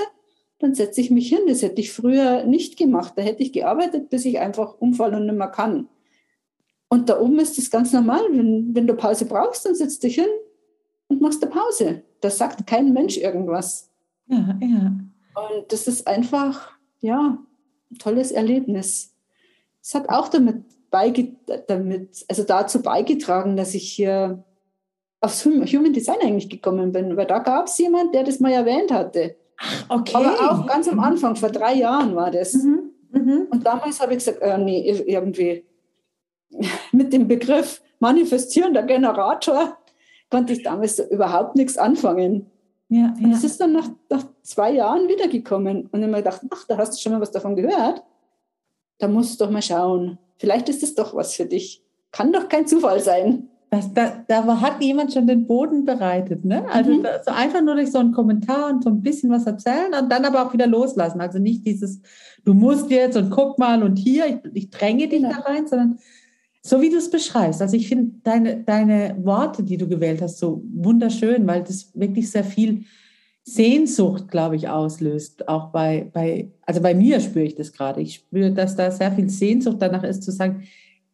[0.60, 1.40] dann setze ich mich hin.
[1.48, 3.14] Das hätte ich früher nicht gemacht.
[3.16, 5.90] Da hätte ich gearbeitet, bis ich einfach umfall und nicht mehr kann.
[6.88, 8.22] Und da oben ist das ganz normal.
[8.30, 10.30] Wenn, wenn du Pause brauchst, dann setzt dich hin
[11.08, 12.04] und machst eine Pause.
[12.22, 13.90] Da sagt kein Mensch irgendwas.
[14.28, 14.96] Ja, ja.
[15.34, 17.40] Und das ist einfach, ja,
[17.92, 19.16] ein tolles Erlebnis.
[19.82, 20.64] Es hat auch damit,
[21.68, 24.44] damit also dazu beigetragen, dass ich hier
[25.22, 28.92] aufs Human Design eigentlich gekommen bin, weil da gab es jemand, der das mal erwähnt
[28.92, 29.36] hatte.
[29.58, 30.16] Ach, okay.
[30.16, 32.54] Aber auch ganz am Anfang, vor drei Jahren war das.
[32.54, 32.92] Mhm.
[33.12, 33.48] Mhm.
[33.50, 35.66] Und damals habe ich gesagt, äh, nee, irgendwie
[36.92, 39.78] mit dem Begriff manifestierender Generator
[40.30, 42.52] konnte ich damals überhaupt nichts anfangen.
[42.90, 43.26] Ja, ja.
[43.26, 45.88] Und es ist dann nach, nach zwei Jahren wiedergekommen.
[45.92, 48.04] Und ich mir gedacht, ach, da hast du schon mal was davon gehört.
[49.00, 50.20] Da musst du doch mal schauen.
[50.38, 51.84] Vielleicht ist es doch was für dich.
[52.12, 53.50] Kann doch kein Zufall sein.
[53.76, 56.46] Das, da, da hat jemand schon den Boden bereitet.
[56.46, 56.66] Ne?
[56.70, 57.06] Also mhm.
[57.26, 60.26] so einfach nur durch so einen Kommentar und so ein bisschen was erzählen und dann
[60.26, 61.22] aber auch wieder loslassen.
[61.22, 62.02] Also nicht dieses,
[62.44, 65.30] du musst jetzt und guck mal und hier, ich, ich dränge dich ja.
[65.30, 66.00] da rein, sondern
[66.62, 67.62] so wie du es beschreibst.
[67.62, 72.32] Also ich finde deine, deine Worte, die du gewählt hast, so wunderschön, weil das wirklich
[72.32, 72.86] sehr viel
[73.44, 75.48] Sehnsucht, glaube ich, auslöst.
[75.48, 78.02] Auch bei, bei, also bei mir spüre ich das gerade.
[78.02, 80.64] Ich spüre, dass da sehr viel Sehnsucht danach ist, zu sagen,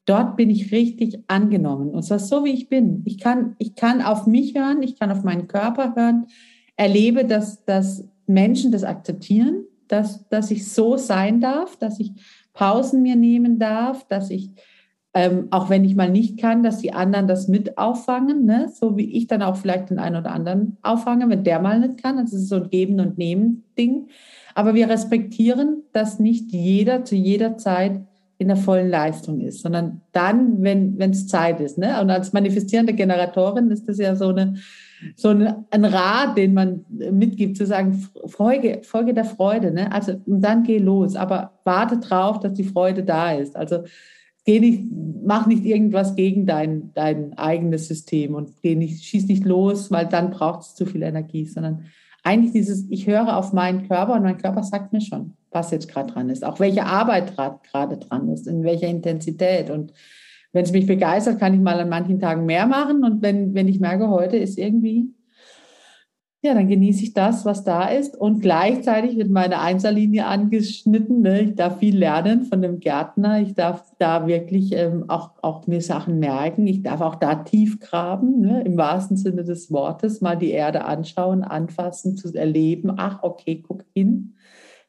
[0.05, 1.89] dort bin ich richtig angenommen.
[1.91, 3.03] Und zwar so, wie ich bin.
[3.05, 6.27] Ich kann, ich kann auf mich hören, ich kann auf meinen Körper hören,
[6.75, 12.13] erlebe, dass, dass Menschen das akzeptieren, dass, dass ich so sein darf, dass ich
[12.53, 14.51] Pausen mir nehmen darf, dass ich,
[15.13, 18.71] ähm, auch wenn ich mal nicht kann, dass die anderen das mit auffangen, ne?
[18.73, 22.01] so wie ich dann auch vielleicht den einen oder anderen auffange, wenn der mal nicht
[22.01, 22.17] kann.
[22.17, 24.07] Das ist so ein Geben- und Nehmen-Ding.
[24.55, 28.01] Aber wir respektieren, dass nicht jeder zu jeder Zeit
[28.41, 31.77] in der vollen Leistung ist, sondern dann, wenn es Zeit ist.
[31.77, 32.01] Ne?
[32.01, 34.55] Und als manifestierende Generatorin ist das ja so, eine,
[35.15, 39.71] so eine, ein Rat, den man mitgibt, zu sagen, Folge, Folge der Freude.
[39.71, 39.91] Ne?
[39.91, 43.55] Also und dann geh los, aber warte drauf, dass die Freude da ist.
[43.55, 43.83] Also
[44.43, 44.85] geh nicht,
[45.23, 50.07] mach nicht irgendwas gegen dein, dein eigenes System und geh nicht, schieß nicht los, weil
[50.07, 51.85] dann braucht es zu viel Energie, sondern
[52.23, 55.89] eigentlich dieses, ich höre auf meinen Körper und mein Körper sagt mir schon, was jetzt
[55.89, 59.69] gerade dran ist, auch welche Arbeit gerade dran ist, in welcher Intensität.
[59.69, 59.93] Und
[60.53, 63.03] wenn es mich begeistert, kann ich mal an manchen Tagen mehr machen.
[63.03, 65.07] Und wenn, wenn ich merke, heute ist irgendwie
[66.43, 68.17] ja, dann genieße ich das, was da ist.
[68.17, 71.21] Und gleichzeitig wird meine Einserlinie angeschnitten.
[71.21, 71.41] Ne?
[71.41, 73.39] Ich darf viel lernen von dem Gärtner.
[73.41, 76.65] Ich darf da wirklich ähm, auch, auch mir Sachen merken.
[76.65, 78.63] Ich darf auch da tief graben, ne?
[78.63, 82.91] im wahrsten Sinne des Wortes, mal die Erde anschauen, anfassen, zu erleben.
[82.97, 84.33] Ach, okay, guck hin.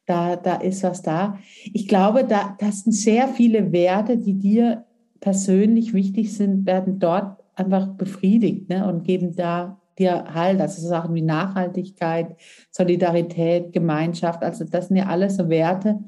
[0.07, 1.39] Da, da ist was da.
[1.75, 4.87] Ich glaube, da, das sind sehr viele Werte, die dir
[5.21, 8.89] persönlich wichtig sind, werden dort einfach befriedigt ne?
[8.89, 10.61] und geben da dir Halt.
[10.61, 12.37] Also Sachen wie Nachhaltigkeit,
[12.71, 14.43] Solidarität, Gemeinschaft.
[14.43, 16.01] Also das sind ja alles so Werte,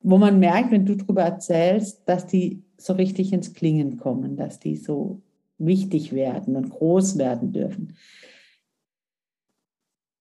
[0.00, 4.58] wo man merkt, wenn du darüber erzählst, dass die so richtig ins Klingen kommen, dass
[4.58, 5.22] die so
[5.58, 7.96] wichtig werden und groß werden dürfen.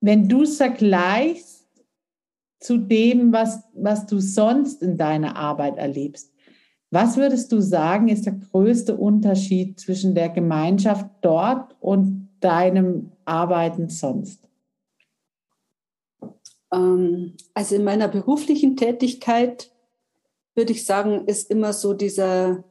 [0.02, 1.68] Wenn du es vergleichst
[2.60, 6.34] zu dem, was, was du sonst in deiner Arbeit erlebst,
[6.90, 13.90] was würdest du sagen, ist der größte Unterschied zwischen der Gemeinschaft dort und deinem Arbeiten
[13.90, 14.48] sonst?
[16.72, 19.72] Ähm, also in meiner beruflichen Tätigkeit
[20.56, 22.64] würde ich sagen, ist immer so dieser,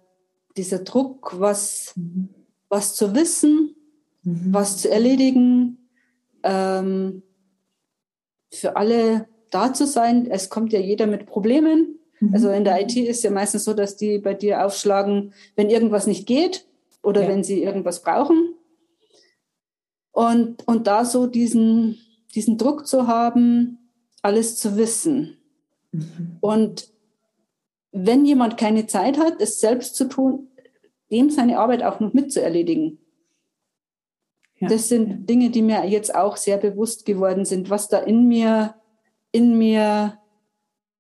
[0.56, 2.28] dieser Druck, was, mhm.
[2.68, 3.76] was zu wissen,
[4.22, 4.52] mhm.
[4.52, 5.88] was zu erledigen,
[6.42, 7.22] ähm,
[8.52, 10.26] für alle da zu sein.
[10.30, 11.98] Es kommt ja jeder mit Problemen.
[12.20, 12.34] Mhm.
[12.34, 16.06] Also in der IT ist ja meistens so, dass die bei dir aufschlagen, wenn irgendwas
[16.06, 16.66] nicht geht
[17.02, 17.28] oder ja.
[17.28, 18.55] wenn sie irgendwas brauchen.
[20.16, 21.98] Und, und da so diesen,
[22.34, 23.90] diesen Druck zu haben,
[24.22, 25.36] alles zu wissen.
[25.92, 26.38] Mhm.
[26.40, 26.90] Und
[27.92, 30.48] wenn jemand keine Zeit hat, es selbst zu tun,
[31.10, 32.98] dem seine Arbeit auch noch mitzuerledigen.
[34.58, 34.68] Ja.
[34.68, 38.74] Das sind Dinge, die mir jetzt auch sehr bewusst geworden sind, was da in mir,
[39.32, 40.18] in mir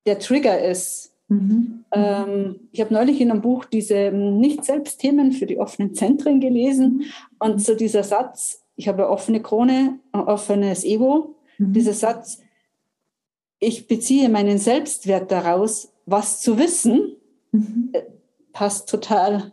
[0.04, 1.14] der Trigger ist.
[1.28, 1.86] Mhm.
[1.90, 7.04] Ähm, ich habe neulich in einem Buch diese Nicht-Selbst-Themen für die offenen Zentren gelesen
[7.38, 11.36] und so dieser Satz, ich habe eine offene Krone, ein offenes Ego.
[11.58, 11.72] Mhm.
[11.72, 12.40] Dieser Satz,
[13.58, 17.16] ich beziehe meinen Selbstwert daraus, was zu wissen,
[17.52, 17.90] mhm.
[17.92, 18.02] Äh,
[18.52, 19.52] passt total.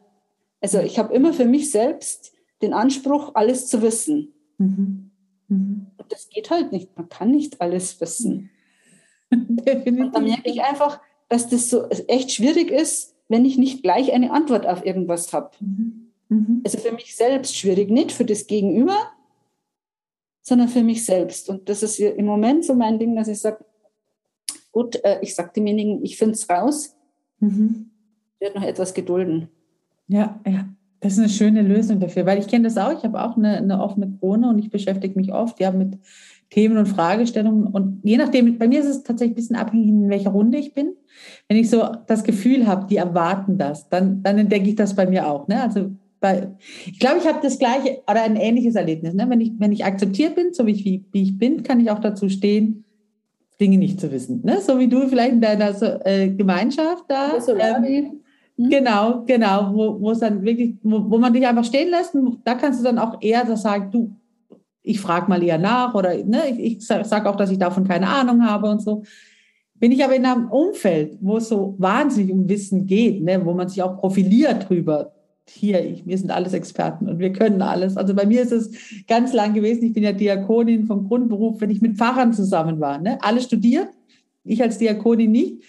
[0.62, 4.34] Also ich habe immer für mich selbst den Anspruch, alles zu wissen.
[4.58, 5.12] Mhm.
[5.48, 5.88] mhm.
[5.98, 6.96] Und das geht halt nicht.
[6.98, 8.50] Man kann nicht alles wissen.
[9.32, 14.12] Und dann merke ich einfach, dass das so echt schwierig ist, wenn ich nicht gleich
[14.14, 15.52] eine Antwort auf irgendwas habe.
[15.60, 16.03] Mhm.
[16.30, 16.62] Mhm.
[16.64, 18.98] Also für mich selbst schwierig, nicht für das Gegenüber,
[20.42, 21.50] sondern für mich selbst.
[21.50, 23.64] Und das ist im Moment so mein Ding, dass ich sage,
[24.72, 26.96] gut, äh, ich sage demjenigen, ich finde es raus,
[27.40, 27.90] mhm.
[28.36, 29.50] ich werde noch etwas gedulden.
[30.08, 30.68] Ja, ja.
[31.00, 32.98] Das ist eine schöne Lösung dafür, weil ich kenne das auch.
[32.98, 35.98] Ich habe auch eine, eine offene Krone und ich beschäftige mich oft ja, mit
[36.50, 37.68] Themen und Fragestellungen.
[37.68, 40.74] Und je nachdem, bei mir ist es tatsächlich ein bisschen abhängig, in welcher Runde ich
[40.74, 40.94] bin.
[41.50, 45.06] Wenn ich so das Gefühl habe, die erwarten das, dann, dann entdecke ich das bei
[45.06, 45.50] mir auch.
[45.50, 45.62] Ne?
[45.62, 45.92] Also
[46.24, 46.48] bei,
[46.86, 49.14] ich glaube, ich habe das gleiche oder ein ähnliches Erlebnis.
[49.14, 49.26] Ne?
[49.30, 51.92] Wenn, ich, wenn ich akzeptiert bin, so wie ich, wie, wie ich bin, kann ich
[51.92, 52.86] auch dazu stehen,
[53.60, 54.42] Dinge nicht zu wissen.
[54.42, 54.62] Ne?
[54.62, 57.34] So wie du vielleicht in deiner so, äh, Gemeinschaft da.
[57.50, 58.22] Ähm,
[58.58, 58.70] hm?
[58.70, 62.56] Genau, genau, wo, wo es dann wirklich, wo, wo man dich einfach stehen lässt, da
[62.56, 64.16] kannst du dann auch eher das sagen, du,
[64.82, 68.08] ich frage mal eher nach oder ne, ich, ich sage auch, dass ich davon keine
[68.08, 69.04] Ahnung habe und so.
[69.76, 73.54] Bin ich aber in einem Umfeld, wo es so wahnsinnig um Wissen geht, ne, wo
[73.54, 75.12] man sich auch profiliert drüber,
[75.50, 77.98] hier, ich, wir sind alles Experten und wir können alles.
[77.98, 78.72] Also bei mir ist es
[79.08, 83.00] ganz lang gewesen, ich bin ja Diakonin vom Grundberuf, wenn ich mit Pfarrern zusammen war,
[83.00, 83.18] ne?
[83.22, 83.90] alle studiert,
[84.44, 85.64] ich als Diakonin nicht,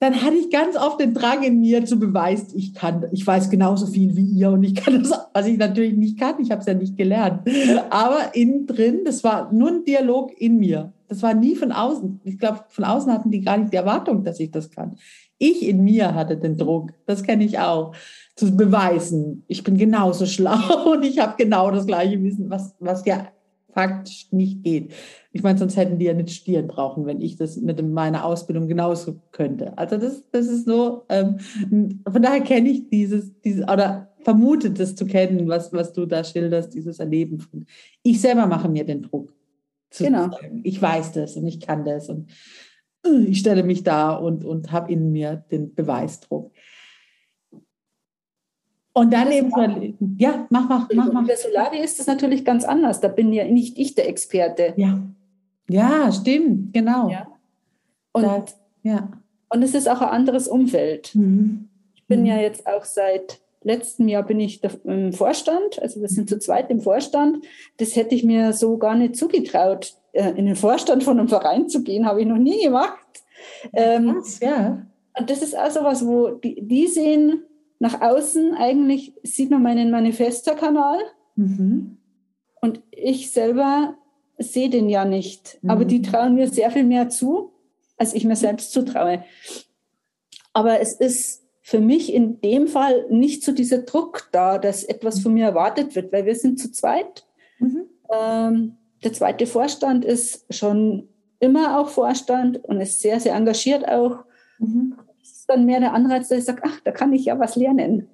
[0.00, 3.50] dann hatte ich ganz oft den Drang in mir zu beweisen, ich kann, ich weiß
[3.50, 6.60] genauso viel wie ihr und ich kann das, was ich natürlich nicht kann, ich habe
[6.60, 7.48] es ja nicht gelernt.
[7.90, 10.92] Aber innen drin, das war nur ein Dialog in mir.
[11.08, 12.20] Das war nie von außen.
[12.24, 14.96] Ich glaube, von außen hatten die gar nicht die Erwartung, dass ich das kann.
[15.38, 17.94] Ich in mir hatte den Druck, das kenne ich auch
[18.38, 23.04] zu beweisen, ich bin genauso schlau und ich habe genau das gleiche Wissen, was, was
[23.04, 23.32] ja
[23.72, 24.92] faktisch nicht geht.
[25.32, 28.68] Ich meine, sonst hätten die ja nicht studieren brauchen, wenn ich das mit meiner Ausbildung
[28.68, 29.76] genauso könnte.
[29.76, 31.38] Also das, das ist so, ähm,
[32.10, 36.22] von daher kenne ich dieses, dieses, oder vermute das zu kennen, was, was du da
[36.22, 37.40] schilderst, dieses Erleben.
[37.40, 37.66] Von,
[38.04, 39.34] ich selber mache mir den Druck.
[39.96, 40.30] genau.
[40.30, 40.60] Sagen.
[40.62, 42.30] Ich weiß das und ich kann das und
[43.04, 46.52] äh, ich stelle mich da und, und habe in mir den Beweisdruck.
[48.92, 51.26] Und dann eben, ja, mach, mach, mach, mach.
[51.26, 53.00] Bei Solari ist das natürlich ganz anders.
[53.00, 54.74] Da bin ja nicht ich der Experte.
[54.76, 55.00] Ja,
[55.68, 57.08] ja stimmt, genau.
[57.08, 57.28] Ja.
[58.12, 59.08] Und, das, ja.
[59.50, 61.14] und es ist auch ein anderes Umfeld.
[61.14, 61.68] Mhm.
[62.08, 62.26] bin mhm.
[62.26, 66.70] ja jetzt auch seit letztem Jahr bin ich im Vorstand, also wir sind zu zweit
[66.70, 67.44] im Vorstand.
[67.76, 71.68] Das hätte ich mir so gar nicht zugetraut, äh, in den Vorstand von einem Verein
[71.68, 72.98] zu gehen, habe ich noch nie gemacht.
[73.72, 74.86] Ähm, ja.
[75.18, 77.42] Und das ist auch so was, wo die, die sehen
[77.78, 80.98] nach außen eigentlich, sieht man meinen Manifesto-Kanal
[81.36, 81.98] mhm.
[82.60, 83.96] und ich selber
[84.38, 85.58] sehe den ja nicht.
[85.62, 85.70] Mhm.
[85.70, 87.52] Aber die trauen mir sehr viel mehr zu,
[87.96, 89.24] als ich mir selbst zutraue.
[90.52, 95.20] Aber es ist für mich in dem Fall nicht so dieser Druck da, dass etwas
[95.20, 97.26] von mir erwartet wird, weil wir sind zu zweit.
[97.58, 97.82] Mhm.
[98.10, 101.08] Ähm, der zweite Vorstand ist schon
[101.40, 104.24] immer auch Vorstand und ist sehr, sehr engagiert auch.
[104.58, 104.96] Mhm.
[105.48, 108.06] Ist dann mehr der Anreiz, dass ich sage, ach, da kann ich ja was lernen.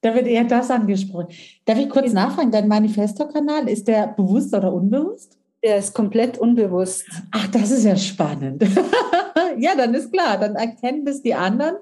[0.00, 1.28] Da wird eher das angesprochen.
[1.66, 2.22] Darf ich kurz genau.
[2.22, 5.38] nachfragen, dein Manifesto-Kanal, ist der bewusst oder unbewusst?
[5.62, 7.04] Der ist komplett unbewusst.
[7.30, 8.64] Ach, das ist ja spannend.
[9.58, 11.76] ja, dann ist klar, dann erkennen das die anderen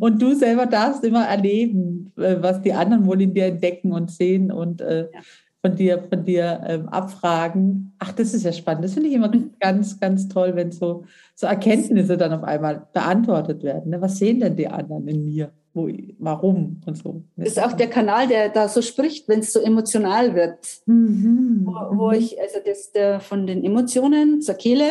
[0.00, 4.10] und du selber darfst immer erleben, äh, was die anderen wohl in dir entdecken und
[4.10, 5.20] sehen und äh, ja.
[5.64, 7.94] Von dir, von dir ähm, abfragen.
[7.98, 8.84] Ach, das ist ja spannend.
[8.84, 9.52] Das finde ich immer mhm.
[9.58, 13.90] ganz, ganz toll, wenn so, so Erkenntnisse dann auf einmal beantwortet werden.
[13.90, 14.02] Ne?
[14.02, 15.52] Was sehen denn die anderen in mir?
[15.72, 17.22] Wo, warum und so.
[17.36, 20.82] Das ist auch der Kanal, der da so spricht, wenn es so emotional wird.
[20.84, 21.62] Mhm.
[21.64, 22.18] Wo, wo, mhm.
[22.18, 24.84] ich, also das der von den Emotionen zur Kehle.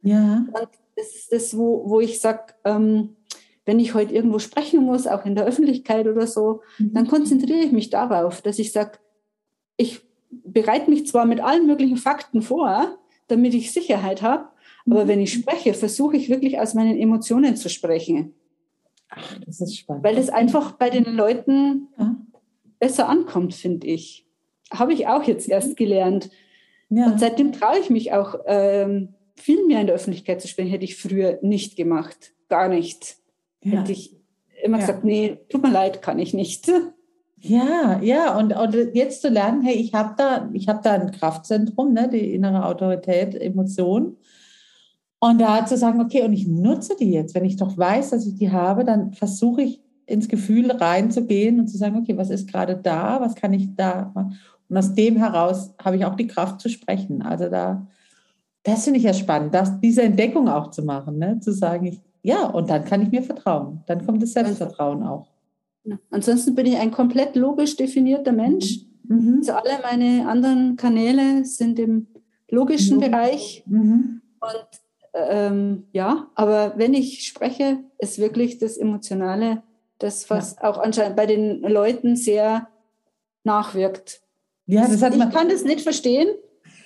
[0.00, 0.46] Ja.
[0.46, 3.10] Und das ist das, wo, wo ich sage, ähm,
[3.66, 6.94] wenn ich heute irgendwo sprechen muss, auch in der Öffentlichkeit oder so, mhm.
[6.94, 8.92] dann konzentriere ich mich darauf, dass ich sage,
[9.76, 10.02] ich
[10.44, 14.48] bereite mich zwar mit allen möglichen Fakten vor, damit ich Sicherheit habe,
[14.86, 15.08] aber mhm.
[15.08, 18.34] wenn ich spreche, versuche ich wirklich aus meinen Emotionen zu sprechen.
[19.08, 20.04] Ach, das ist spannend.
[20.04, 22.16] Weil es einfach bei den Leuten ja.
[22.78, 24.26] besser ankommt, finde ich.
[24.72, 26.30] Habe ich auch jetzt erst gelernt.
[26.90, 27.06] Ja.
[27.06, 30.84] Und seitdem traue ich mich auch, ähm, viel mehr in der Öffentlichkeit zu sprechen, hätte
[30.84, 32.34] ich früher nicht gemacht.
[32.48, 33.16] Gar nicht.
[33.62, 33.80] Ja.
[33.80, 34.16] Hätte ich
[34.62, 36.70] immer gesagt, nee, tut mir leid, kann ich nicht.
[37.46, 41.92] Ja, ja, und, und jetzt zu lernen, hey, ich habe da, ich da ein Kraftzentrum,
[41.92, 44.16] ne, die innere Autorität, Emotion.
[45.18, 48.26] Und da zu sagen, okay, und ich nutze die jetzt, wenn ich doch weiß, dass
[48.26, 52.50] ich die habe, dann versuche ich ins Gefühl reinzugehen und zu sagen, okay, was ist
[52.50, 54.38] gerade da, was kann ich da machen?
[54.68, 57.22] Und aus dem heraus habe ich auch die Kraft zu sprechen.
[57.22, 57.86] Also da
[58.64, 61.38] das finde ich ja spannend, das, diese Entdeckung auch zu machen, ne?
[61.40, 63.82] zu sagen, ich, ja, und dann kann ich mir vertrauen.
[63.86, 65.28] Dann kommt das Selbstvertrauen auch.
[66.10, 68.80] Ansonsten bin ich ein komplett logisch definierter Mensch.
[69.04, 69.36] Mhm.
[69.38, 72.06] Also alle meine anderen Kanäle sind im
[72.48, 73.00] logischen mhm.
[73.00, 73.62] Bereich.
[73.66, 74.22] Mhm.
[74.40, 74.68] Und
[75.14, 79.62] ähm, ja, aber wenn ich spreche, ist wirklich das Emotionale,
[79.98, 80.68] das, was ja.
[80.68, 82.68] auch anscheinend bei den Leuten sehr
[83.44, 84.22] nachwirkt.
[84.66, 86.28] Ja, das hat man, ich kann das nicht verstehen,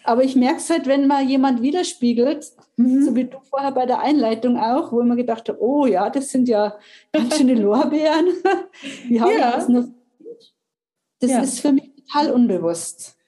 [0.09, 3.03] aber ich merke es halt, wenn mal jemand widerspiegelt, mhm.
[3.03, 6.09] so wie du vorher bei der Einleitung auch, wo ich mir gedacht habe, oh ja,
[6.09, 6.79] das sind ja
[7.13, 8.27] ganz schöne Lorbeeren.
[9.07, 9.51] Wie habe ja.
[9.51, 9.85] das noch?
[11.21, 11.41] Das ja.
[11.43, 13.19] ist für mich total unbewusst.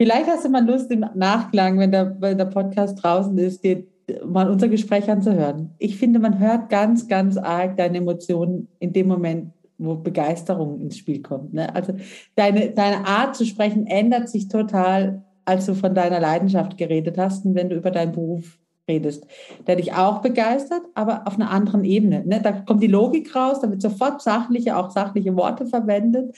[0.00, 3.84] Vielleicht hast du mal Lust im Nachklang, wenn der, wenn der Podcast draußen ist, dir
[4.24, 5.74] mal unser Gespräch anzuhören.
[5.76, 10.96] Ich finde, man hört ganz, ganz arg deine Emotionen in dem Moment, wo Begeisterung ins
[10.96, 11.52] Spiel kommt.
[11.52, 11.74] Ne?
[11.74, 11.92] Also
[12.34, 17.44] deine, deine Art zu sprechen ändert sich total als du von deiner Leidenschaft geredet hast
[17.44, 19.26] und wenn du über deinen Beruf redest,
[19.66, 22.24] der dich auch begeistert, aber auf einer anderen Ebene.
[22.26, 22.40] Ne?
[22.42, 26.34] Da kommt die Logik raus, da wird sofort sachliche, auch sachliche Worte verwendet.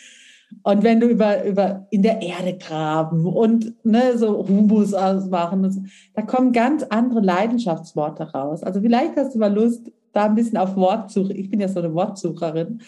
[0.62, 5.82] Und wenn du über, über in der Erde graben und ne, so Humus ausmachen, so,
[6.14, 8.62] da kommen ganz andere Leidenschaftsworte raus.
[8.62, 11.80] Also vielleicht hast du mal Lust, da ein bisschen auf Wortsuche, ich bin ja so
[11.80, 12.80] eine Wortsucherin,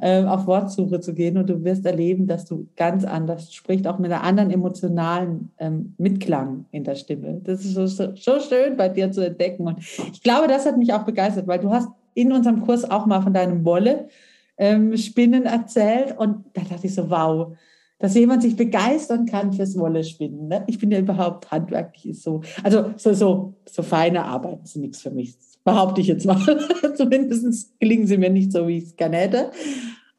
[0.00, 3.98] äh, auf Wortsuche zu gehen und du wirst erleben, dass du ganz anders sprichst, auch
[3.98, 7.40] mit einer anderen emotionalen ähm, Mitklang in der Stimme.
[7.42, 9.66] Das ist so, so, schön bei dir zu entdecken.
[9.66, 9.78] Und
[10.12, 13.22] ich glaube, das hat mich auch begeistert, weil du hast in unserem Kurs auch mal
[13.22, 14.08] von deinem Wolle
[14.56, 17.56] ähm, Spinnen erzählt und da dachte ich so, wow,
[17.98, 20.48] dass jemand sich begeistern kann fürs Wolle-Spinnen.
[20.48, 20.64] Ne?
[20.66, 25.10] Ich bin ja überhaupt handwerklich so, also so, so, so feine Arbeit ist nichts für
[25.10, 26.38] mich behaupte ich jetzt mal.
[26.96, 29.50] Zumindest gelingen sie mir nicht so, wie ich es gerne hätte.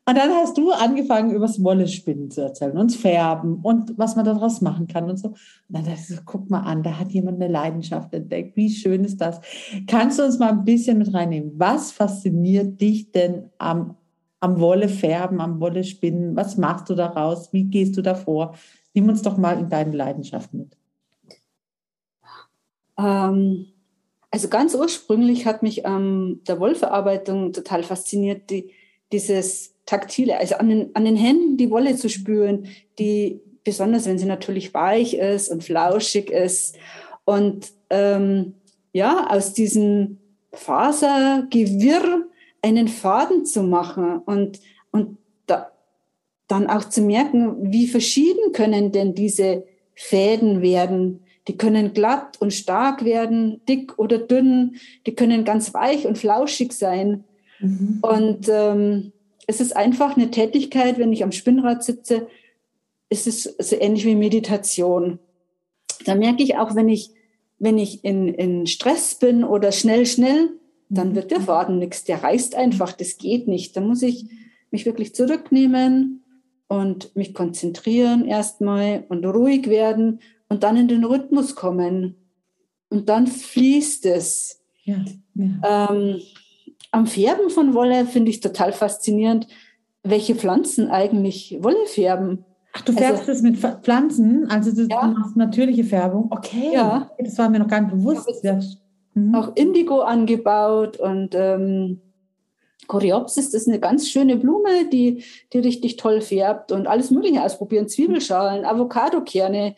[0.07, 4.23] Und dann hast du angefangen, über das Wolle-Spinnen zu erzählen und Färben und was man
[4.23, 5.29] daraus machen kann und so.
[5.29, 5.37] Und
[5.69, 8.55] dann dachte ich so, guck mal an, da hat jemand eine Leidenschaft entdeckt.
[8.55, 9.41] Wie schön ist das?
[9.87, 11.53] Kannst du uns mal ein bisschen mit reinnehmen?
[11.55, 13.95] Was fasziniert dich denn am,
[14.41, 16.35] am Wolle-Färben, am Wolle-Spinnen?
[16.35, 17.51] Was machst du daraus?
[17.51, 18.53] Wie gehst du davor?
[18.93, 20.77] Nimm uns doch mal in deine Leidenschaft mit.
[22.99, 23.65] Ähm,
[24.35, 28.69] also ganz ursprünglich hat mich ähm, der Wollverarbeitung total fasziniert, die,
[29.13, 32.67] dieses Taktile, also an den, an den Händen die Wolle zu spüren,
[32.99, 36.75] die besonders wenn sie natürlich weich ist und flauschig ist.
[37.23, 38.55] Und ähm,
[38.91, 40.17] ja, aus diesem
[40.51, 42.25] Fasergewirr
[42.61, 44.59] einen Faden zu machen und,
[44.91, 45.71] und da,
[46.49, 49.63] dann auch zu merken, wie verschieden können denn diese
[49.93, 51.24] Fäden werden.
[51.47, 54.77] Die können glatt und stark werden, dick oder dünn.
[55.05, 57.23] Die können ganz weich und flauschig sein.
[57.59, 57.99] Mhm.
[58.01, 59.11] Und ähm,
[59.47, 62.27] es ist einfach eine Tätigkeit, wenn ich am Spinnrad sitze,
[63.09, 65.19] ist es so ähnlich wie Meditation.
[66.05, 67.11] Da merke ich auch, wenn ich,
[67.59, 70.49] wenn ich in, in Stress bin oder schnell, schnell,
[70.89, 72.03] dann wird der Faden nichts.
[72.03, 73.77] Der reißt einfach, das geht nicht.
[73.77, 74.25] Da muss ich
[74.71, 76.23] mich wirklich zurücknehmen
[76.67, 80.19] und mich konzentrieren erstmal und ruhig werden
[80.55, 82.15] und dann in den Rhythmus kommen.
[82.87, 84.61] Und dann fließt es.
[84.85, 85.03] Ja,
[85.33, 85.89] ja.
[85.91, 86.21] Ähm,
[86.91, 89.47] am Färben von Wolle finde ich total faszinierend,
[90.01, 92.45] welche Pflanzen eigentlich Wolle färben.
[92.71, 94.49] Ach, du färbst also, das mit Pflanzen?
[94.49, 95.13] Also das ja.
[95.27, 96.27] ist natürliche Färbung?
[96.29, 96.71] Okay.
[96.73, 97.11] Ja.
[97.17, 98.29] Das war mir noch gar nicht bewusst.
[99.13, 99.35] Mhm.
[99.35, 101.99] Auch Indigo angebaut und ähm,
[102.87, 107.43] Coreopsis, das ist eine ganz schöne Blume, die, die richtig toll färbt und alles Mögliche
[107.43, 107.89] ausprobieren.
[107.89, 109.75] Zwiebelschalen, Avocadokerne,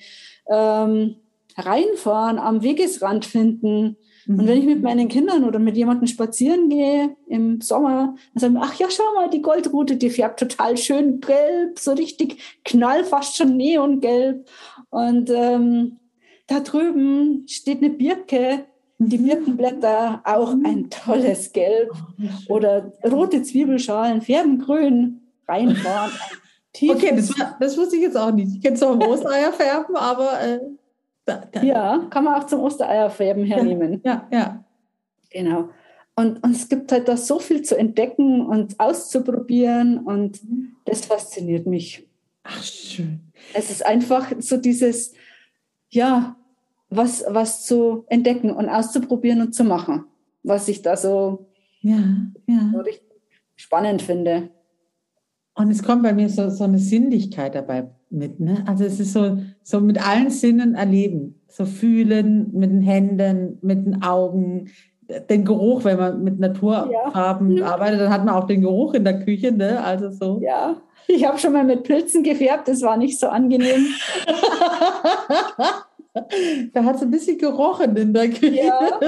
[0.50, 1.16] ähm,
[1.58, 3.98] reinfahren, am Wegesrand finden.
[4.28, 8.54] Und wenn ich mit meinen Kindern oder mit jemandem spazieren gehe im Sommer, dann sagen
[8.56, 13.06] wir, ach ja, schau mal, die Goldrute, die färbt total schön gelb, so richtig knall,
[13.06, 14.50] fast schon neongelb.
[14.90, 16.00] Und ähm,
[16.48, 18.66] da drüben steht eine Birke,
[19.00, 21.92] die Birkenblätter auch ein tolles Gelb.
[22.50, 25.22] Oder rote Zwiebelschalen, färben grün,
[26.82, 26.98] reinfahren.
[26.98, 28.56] okay, das, das, wusste ich jetzt auch nicht.
[28.56, 30.60] Ich kenne zwar Ostereier färben, aber äh,
[31.26, 31.62] da, da.
[31.62, 34.02] ja, kann man auch zum Ostereierfärben hernehmen.
[34.04, 34.40] Ja, ja.
[34.40, 34.64] ja.
[35.30, 35.70] Genau.
[36.16, 40.40] Und, und, es gibt halt da so viel zu entdecken und auszuprobieren und
[40.86, 42.08] das fasziniert mich.
[42.44, 43.20] Ach, schön.
[43.54, 45.14] Es ist einfach so dieses,
[45.90, 46.36] ja,
[46.90, 50.06] was, was zu entdecken und auszuprobieren und zu machen,
[50.44, 51.50] was ich da so,
[51.82, 52.00] ja,
[52.48, 52.72] ja.
[52.74, 53.04] so richtig
[53.56, 54.50] spannend finde.
[55.58, 58.40] Und es kommt bei mir so, so eine Sinnlichkeit dabei mit.
[58.40, 58.64] Ne?
[58.68, 61.42] Also es ist so, so mit allen Sinnen erleben.
[61.48, 64.70] So fühlen, mit den Händen, mit den Augen,
[65.30, 67.66] den Geruch, wenn man mit Naturfarben ja.
[67.74, 69.52] arbeitet, dann hat man auch den Geruch in der Küche.
[69.52, 69.84] Ne?
[69.84, 70.40] Also so.
[70.42, 70.78] Ja,
[71.08, 73.88] ich habe schon mal mit Pilzen gefärbt, das war nicht so angenehm.
[76.74, 78.66] da hat es ein bisschen gerochen in der Küche.
[78.66, 79.00] Ja.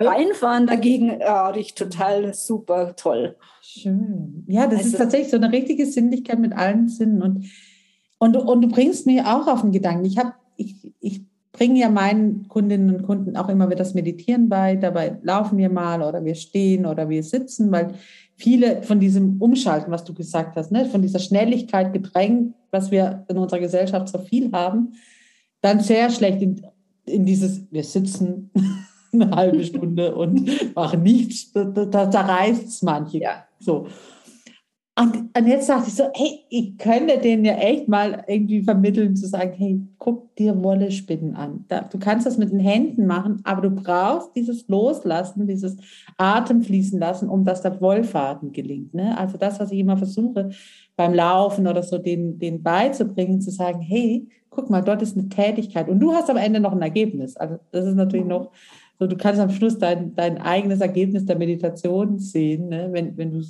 [0.00, 3.36] Reinfahren dagegen, ja, riecht total super toll.
[3.74, 4.44] Schön.
[4.48, 7.22] Ja, das also, ist tatsächlich so eine richtige Sinnlichkeit mit allen Sinnen.
[7.22, 7.46] Und,
[8.18, 10.04] und, und du bringst mir auch auf den Gedanken.
[10.04, 14.50] Ich, hab, ich, ich bringe ja meinen Kundinnen und Kunden auch immer wieder das Meditieren
[14.50, 14.76] bei.
[14.76, 17.94] Dabei laufen wir mal oder wir stehen oder wir sitzen, weil
[18.36, 23.24] viele von diesem Umschalten, was du gesagt hast, ne, von dieser Schnelligkeit gedrängt, was wir
[23.28, 24.92] in unserer Gesellschaft so viel haben,
[25.62, 26.60] dann sehr schlecht in,
[27.06, 28.50] in dieses, wir sitzen
[29.12, 33.18] eine halbe Stunde und machen nichts, da, da, da reißt es manche.
[33.18, 33.44] Ja.
[33.62, 33.86] So.
[34.98, 39.16] Und, und, jetzt dachte ich so, hey, ich könnte denen ja echt mal irgendwie vermitteln,
[39.16, 41.64] zu sagen, hey, guck dir Wolle-Spinnen an.
[41.68, 45.78] Da, du kannst das mit den Händen machen, aber du brauchst dieses Loslassen, dieses
[46.18, 48.92] Atem fließen lassen, um dass der Wollfaden gelingt.
[48.92, 49.16] Ne?
[49.16, 50.50] Also das, was ich immer versuche,
[50.94, 55.30] beim Laufen oder so, den, den beizubringen, zu sagen, hey, guck mal, dort ist eine
[55.30, 57.36] Tätigkeit und du hast am Ende noch ein Ergebnis.
[57.38, 58.50] Also das ist natürlich noch
[59.02, 62.68] so, du kannst am Schluss dein, dein eigenes Ergebnis der Meditation sehen.
[62.68, 62.88] Ne?
[62.92, 63.44] Wenn, wenn du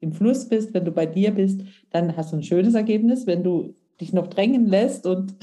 [0.00, 3.26] im Fluss bist, wenn du bei dir bist, dann hast du ein schönes Ergebnis.
[3.26, 5.34] Wenn du dich noch drängen lässt und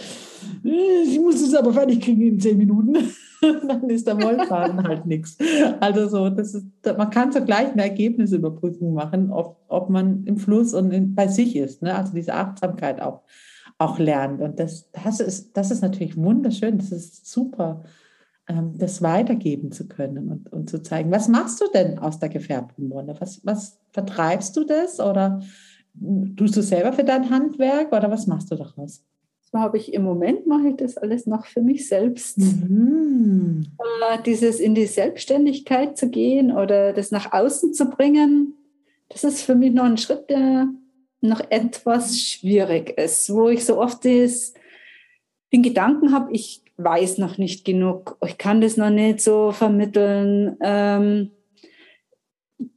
[0.63, 2.93] äh, ich muss es aber fertig kriegen in zehn Minuten,
[3.41, 5.35] dann ist der Wollfaden halt nichts.
[5.79, 10.37] Also so, das ist, man kann so gleich eine Ergebnisüberprüfung machen, ob, ob man im
[10.37, 11.81] Fluss und in, bei sich ist.
[11.81, 11.95] Ne?
[11.95, 13.21] Also diese Achtsamkeit auch
[13.77, 14.41] auch lernt.
[14.41, 17.83] Und das, das, ist, das ist natürlich wunderschön, das ist super,
[18.47, 21.11] das weitergeben zu können und, und zu zeigen.
[21.11, 23.15] Was machst du denn aus der gefärbten Wolle?
[23.19, 25.41] Was, was vertreibst du das oder
[26.37, 29.03] tust du selber für dein Handwerk oder was machst du daraus?
[29.51, 32.37] So habe ich im Moment mache ich das alles noch für mich selbst.
[32.37, 33.67] Mhm.
[34.11, 38.53] Äh, dieses in die Selbstständigkeit zu gehen oder das nach außen zu bringen,
[39.09, 40.67] das ist für mich noch ein Schritt, der
[41.21, 44.53] noch etwas schwierig ist, wo ich so oft das,
[45.53, 50.57] den Gedanken habe, ich weiß noch nicht genug, ich kann das noch nicht so vermitteln.
[50.61, 51.31] Ähm,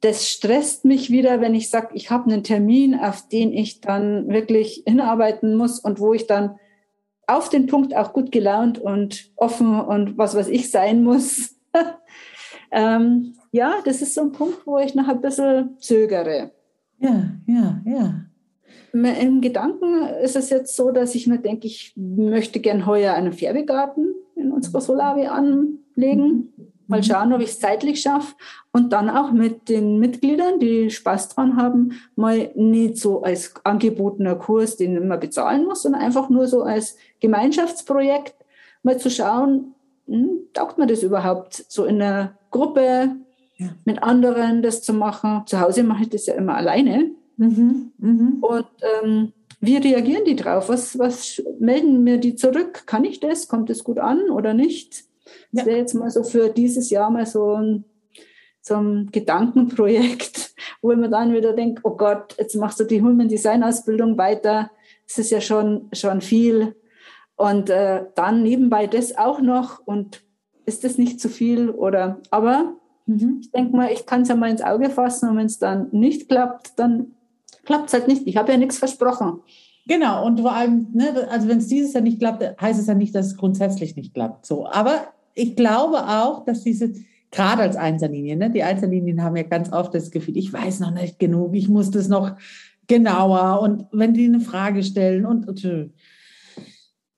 [0.00, 4.28] das stresst mich wieder, wenn ich sage, ich habe einen Termin, auf den ich dann
[4.28, 6.58] wirklich hinarbeiten muss und wo ich dann
[7.26, 11.56] auf den Punkt auch gut gelaunt und offen und was weiß ich sein muss.
[12.70, 16.52] ähm, ja, das ist so ein Punkt, wo ich noch ein bisschen zögere.
[16.98, 18.27] Ja, ja, ja.
[18.92, 23.32] Im Gedanken ist es jetzt so, dass ich mir denke, ich möchte gern heuer einen
[23.32, 26.52] Färbegarten in unserer Solavi anlegen.
[26.86, 27.04] Mal mhm.
[27.04, 28.34] schauen, ob ich es zeitlich schaffe.
[28.72, 34.36] Und dann auch mit den Mitgliedern, die Spaß dran haben, mal nicht so als angebotener
[34.36, 38.34] Kurs, den man bezahlen muss, sondern einfach nur so als Gemeinschaftsprojekt
[38.82, 39.74] mal zu schauen,
[40.06, 43.16] hm, taugt man das überhaupt, so in einer Gruppe
[43.56, 43.68] ja.
[43.84, 45.42] mit anderen das zu machen.
[45.46, 47.10] Zu Hause mache ich das ja immer alleine.
[47.38, 47.92] Mhm.
[47.98, 48.38] Mhm.
[48.40, 48.66] Und
[49.02, 50.68] ähm, wie reagieren die drauf?
[50.68, 52.86] Was, was melden mir die zurück?
[52.86, 53.48] Kann ich das?
[53.48, 55.04] Kommt es gut an oder nicht?
[55.52, 57.84] Das wäre jetzt mal so für dieses Jahr mal so ein,
[58.60, 63.28] so ein Gedankenprojekt, wo man dann wieder denkt, oh Gott, jetzt machst du die Human
[63.28, 64.70] Design Ausbildung weiter.
[65.06, 66.76] Das ist ja schon, schon viel.
[67.36, 70.22] Und äh, dann nebenbei das auch noch und
[70.66, 72.74] ist das nicht zu viel oder, aber
[73.06, 73.38] mhm.
[73.40, 75.88] ich denke mal, ich kann es ja mal ins Auge fassen und wenn es dann
[75.92, 77.14] nicht klappt, dann
[77.68, 78.26] klappt es halt nicht.
[78.26, 79.40] Ich habe ja nichts versprochen.
[79.86, 82.94] Genau, und vor allem, ne, also wenn es dieses Jahr nicht klappt, heißt es ja
[82.94, 84.46] nicht, dass es grundsätzlich nicht klappt.
[84.46, 86.94] So, aber ich glaube auch, dass diese,
[87.30, 90.92] gerade als Einzellinie, ne, die Einzellinien haben ja ganz oft das Gefühl, ich weiß noch
[90.92, 92.36] nicht genug, ich muss das noch
[92.86, 95.92] genauer und wenn die eine Frage stellen und, und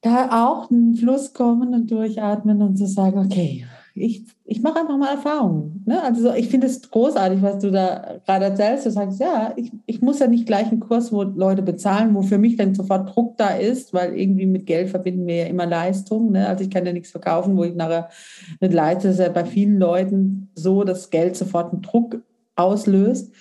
[0.00, 4.96] da auch einen Fluss kommen und durchatmen und zu sagen, okay, ich, ich mache einfach
[4.96, 5.82] mal Erfahrungen.
[5.86, 6.02] Ne?
[6.02, 8.86] Also ich finde es großartig, was du da gerade erzählst.
[8.86, 12.22] Du sagst, ja, ich, ich muss ja nicht gleich einen Kurs, wo Leute bezahlen, wo
[12.22, 15.66] für mich dann sofort Druck da ist, weil irgendwie mit Geld verbinden wir ja immer
[15.66, 16.32] Leistung.
[16.32, 16.46] Ne?
[16.46, 18.08] Also ich kann ja nichts verkaufen, wo ich nachher
[18.60, 19.08] nicht leiste.
[19.08, 22.22] Das ist ja bei vielen Leuten so, dass Geld sofort einen Druck
[22.56, 23.32] auslöst.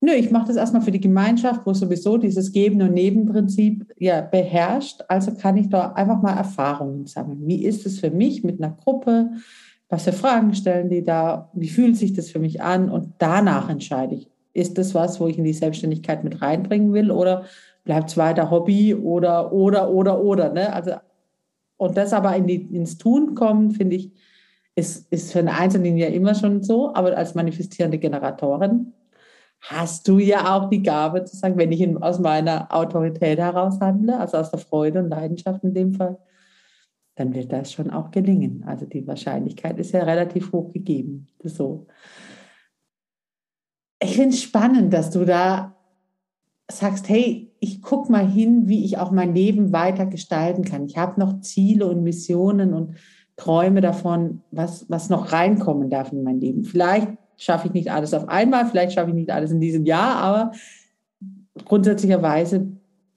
[0.00, 4.20] Nö, ich mache das erstmal für die Gemeinschaft, wo sowieso dieses Geben- und Nebenprinzip ja
[4.20, 5.02] beherrscht.
[5.08, 7.46] Also kann ich da einfach mal Erfahrungen sammeln.
[7.46, 9.30] Wie ist es für mich mit einer Gruppe?
[9.88, 13.68] Was für Fragen stellen die da, wie fühlt sich das für mich an und danach
[13.68, 17.44] entscheide ich, ist das was, wo ich in die Selbstständigkeit mit reinbringen will oder
[17.84, 20.52] bleibt es weiter Hobby oder, oder, oder, oder.
[20.52, 20.72] Ne?
[20.72, 20.92] Also,
[21.76, 24.12] und das aber in die, ins Tun kommen, finde ich,
[24.74, 28.92] ist, ist für eine Einzelne ja immer schon so, aber als manifestierende Generatorin
[29.60, 34.18] hast du ja auch die Gabe zu sagen, wenn ich aus meiner Autorität heraus handle,
[34.18, 36.18] also aus der Freude und Leidenschaft in dem Fall,
[37.16, 38.62] dann wird das schon auch gelingen.
[38.66, 41.26] Also die Wahrscheinlichkeit ist ja relativ hoch gegeben.
[41.42, 41.86] So.
[44.00, 45.74] Ich finde es spannend, dass du da
[46.70, 50.84] sagst, hey, ich gucke mal hin, wie ich auch mein Leben weiter gestalten kann.
[50.84, 52.96] Ich habe noch Ziele und Missionen und
[53.36, 56.64] Träume davon, was, was noch reinkommen darf in mein Leben.
[56.64, 57.08] Vielleicht
[57.38, 60.52] schaffe ich nicht alles auf einmal, vielleicht schaffe ich nicht alles in diesem Jahr, aber
[61.64, 62.75] grundsätzlicherweise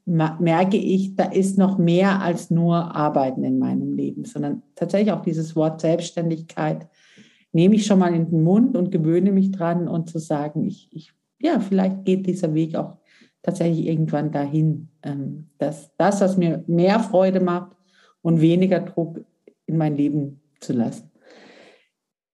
[0.09, 5.21] merke ich, da ist noch mehr als nur Arbeiten in meinem Leben, sondern tatsächlich auch
[5.21, 6.87] dieses Wort Selbstständigkeit
[7.51, 10.89] nehme ich schon mal in den Mund und gewöhne mich dran und zu sagen, ich,
[10.91, 12.97] ich ja, vielleicht geht dieser Weg auch
[13.41, 17.75] tatsächlich irgendwann dahin, ähm, dass das, was mir mehr Freude macht
[18.21, 19.21] und weniger Druck
[19.65, 21.09] in mein Leben zu lassen.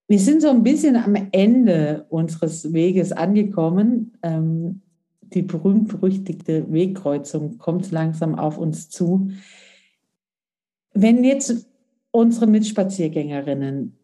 [0.08, 4.16] Wir sind so ein bisschen am Ende unseres Weges angekommen.
[5.32, 9.30] Die berühmt-berüchtigte Wegkreuzung kommt langsam auf uns zu.
[10.92, 11.68] Wenn jetzt
[12.10, 13.96] unsere Mitspaziergängerinnen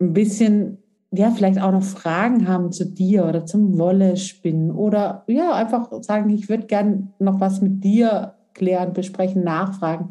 [0.00, 0.78] ein bisschen,
[1.12, 6.30] ja, vielleicht auch noch Fragen haben zu dir oder zum Wolle-Spinnen oder ja, einfach sagen,
[6.30, 10.10] ich würde gern noch was mit dir klären, besprechen, nachfragen.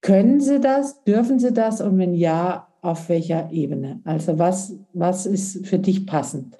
[0.00, 1.02] Können Sie das?
[1.04, 1.80] Dürfen Sie das?
[1.80, 4.00] Und wenn ja, auf welcher Ebene?
[4.04, 6.58] Also was, was ist für dich passend?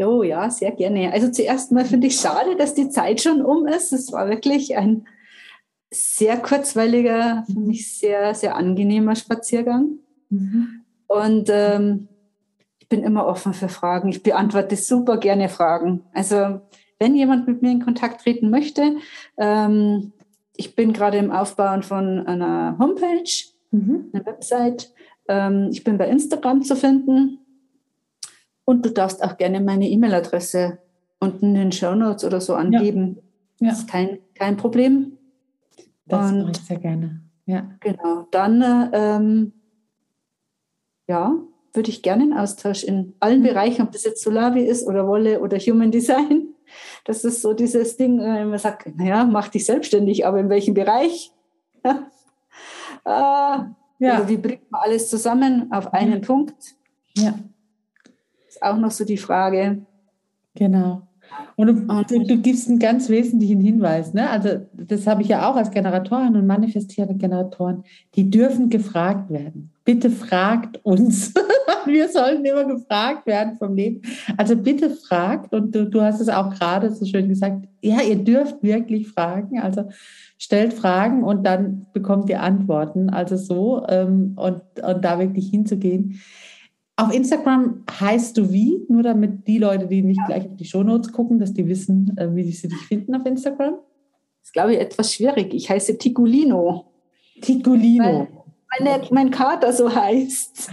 [0.00, 1.12] Jo, ja, sehr gerne.
[1.12, 3.92] Also zuerst mal finde ich schade, dass die Zeit schon um ist.
[3.92, 5.06] Es war wirklich ein
[5.90, 9.98] sehr kurzweiliger, für mich sehr, sehr angenehmer Spaziergang.
[10.30, 10.84] Mhm.
[11.06, 12.08] Und ähm,
[12.78, 14.08] ich bin immer offen für Fragen.
[14.08, 16.02] Ich beantworte super gerne Fragen.
[16.14, 16.62] Also
[16.98, 18.96] wenn jemand mit mir in Kontakt treten möchte,
[19.36, 20.12] ähm,
[20.56, 23.30] ich bin gerade im Aufbauen von einer Homepage,
[23.70, 24.08] mhm.
[24.14, 24.94] einer Website.
[25.28, 27.39] Ähm, ich bin bei Instagram zu finden.
[28.70, 30.78] Und du darfst auch gerne meine E-Mail-Adresse
[31.18, 33.16] unten in den Show Notes oder so angeben.
[33.58, 33.66] Ja.
[33.66, 33.70] ja.
[33.70, 35.18] Das ist kein, kein Problem.
[36.06, 37.20] Das mache ich sehr gerne.
[37.46, 37.68] Ja.
[37.80, 38.28] Genau.
[38.30, 39.52] Dann ähm,
[41.08, 41.34] ja,
[41.72, 43.46] würde ich gerne einen Austausch in allen mhm.
[43.46, 46.50] Bereichen, ob das jetzt Solavi ist oder Wolle oder Human Design.
[47.04, 50.74] Das ist so dieses Ding, wenn man sagt, naja, mach dich selbstständig, aber in welchem
[50.74, 51.32] Bereich?
[51.82, 51.90] äh,
[53.04, 53.66] ja.
[53.98, 56.24] Oder wie bringt man alles zusammen auf einen ja.
[56.24, 56.76] Punkt?
[57.16, 57.34] Ja
[58.60, 59.82] auch noch so die Frage.
[60.54, 61.02] Genau.
[61.56, 64.14] Und du, du, du, gibst einen ganz wesentlichen Hinweis.
[64.14, 64.28] Ne?
[64.28, 67.84] Also das habe ich ja auch als Generatoren und manifestierende Generatoren.
[68.14, 69.70] Die dürfen gefragt werden.
[69.84, 71.34] Bitte fragt uns.
[71.86, 74.02] wir sollen immer gefragt werden vom Leben.
[74.36, 77.68] Also bitte fragt und du, du hast es auch gerade so schön gesagt.
[77.82, 79.60] Ja, ihr dürft wirklich fragen.
[79.60, 79.84] Also
[80.38, 83.10] stellt Fragen und dann bekommt ihr Antworten.
[83.10, 86.20] Also so ähm, und, und da wirklich hinzugehen.
[87.00, 88.84] Auf Instagram heißt du wie?
[88.88, 92.34] Nur damit die Leute, die nicht gleich auf die Shownotes gucken, dass die wissen, äh,
[92.34, 93.74] wie sie dich finden auf Instagram.
[93.74, 95.54] Das ist, glaube ich, etwas schwierig.
[95.54, 95.96] Ich heiße.
[95.96, 96.92] Ticulino.
[98.70, 100.70] Weil meine, mein Kater so heißt.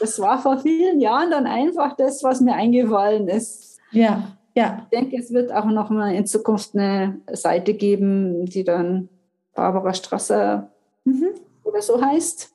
[0.00, 3.78] Das war vor vielen Jahren dann einfach das, was mir eingefallen ist.
[3.92, 4.86] Ja, ja.
[4.90, 9.08] Ich denke, es wird auch noch mal in Zukunft eine Seite geben, die dann
[9.54, 10.70] Barbara Strasser
[11.04, 11.30] mhm.
[11.64, 12.52] oder so heißt.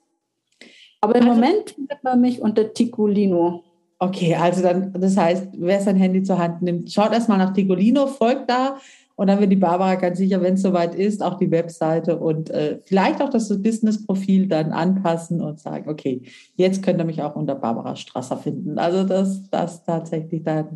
[1.02, 3.64] Aber im also, Moment findet man mich unter Ticulino.
[4.00, 8.08] Okay, also dann, das heißt, wer sein Handy zur Hand nimmt, schaut erstmal nach Ticulino,
[8.08, 8.78] folgt da
[9.16, 12.50] und dann wird die Barbara ganz sicher, wenn es soweit ist, auch die Webseite und
[12.50, 16.22] äh, vielleicht auch das Business-Profil dann anpassen und sagen, okay,
[16.56, 18.78] jetzt könnt ihr mich auch unter Barbara Strasser finden.
[18.78, 20.70] Also das, das tatsächlich da,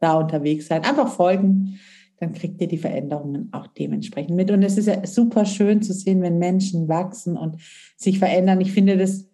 [0.00, 0.82] da unterwegs sein.
[0.82, 1.78] Einfach folgen,
[2.18, 4.50] dann kriegt ihr die Veränderungen auch dementsprechend mit.
[4.50, 7.56] Und es ist ja super schön zu sehen, wenn Menschen wachsen und
[7.96, 8.60] sich verändern.
[8.60, 9.28] Ich finde das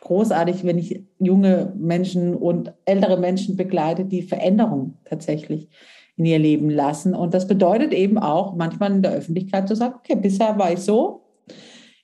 [0.00, 5.68] großartig, wenn ich junge Menschen und ältere Menschen begleite, die Veränderung tatsächlich
[6.16, 7.14] in ihr Leben lassen.
[7.14, 10.80] Und das bedeutet eben auch manchmal in der Öffentlichkeit zu sagen, okay, bisher war ich
[10.80, 11.22] so,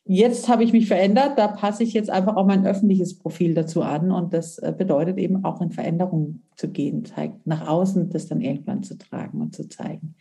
[0.04, 3.82] jetzt habe ich mich verändert, da passe ich jetzt einfach auch mein öffentliches Profil dazu
[3.82, 4.10] an.
[4.12, 7.04] Und das äh, bedeutet eben auch in Veränderungen zu gehen,
[7.44, 10.14] nach außen das dann irgendwann zu tragen und zu zeigen.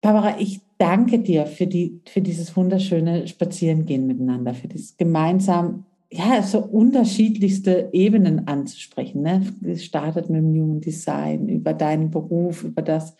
[0.00, 6.42] Barbara, ich danke dir für, die, für dieses wunderschöne Spazierengehen miteinander, für dieses gemeinsam, ja,
[6.42, 9.22] so unterschiedlichste Ebenen anzusprechen.
[9.22, 9.46] Ne?
[9.64, 13.16] Es startet mit dem Human Design, über deinen Beruf, über das,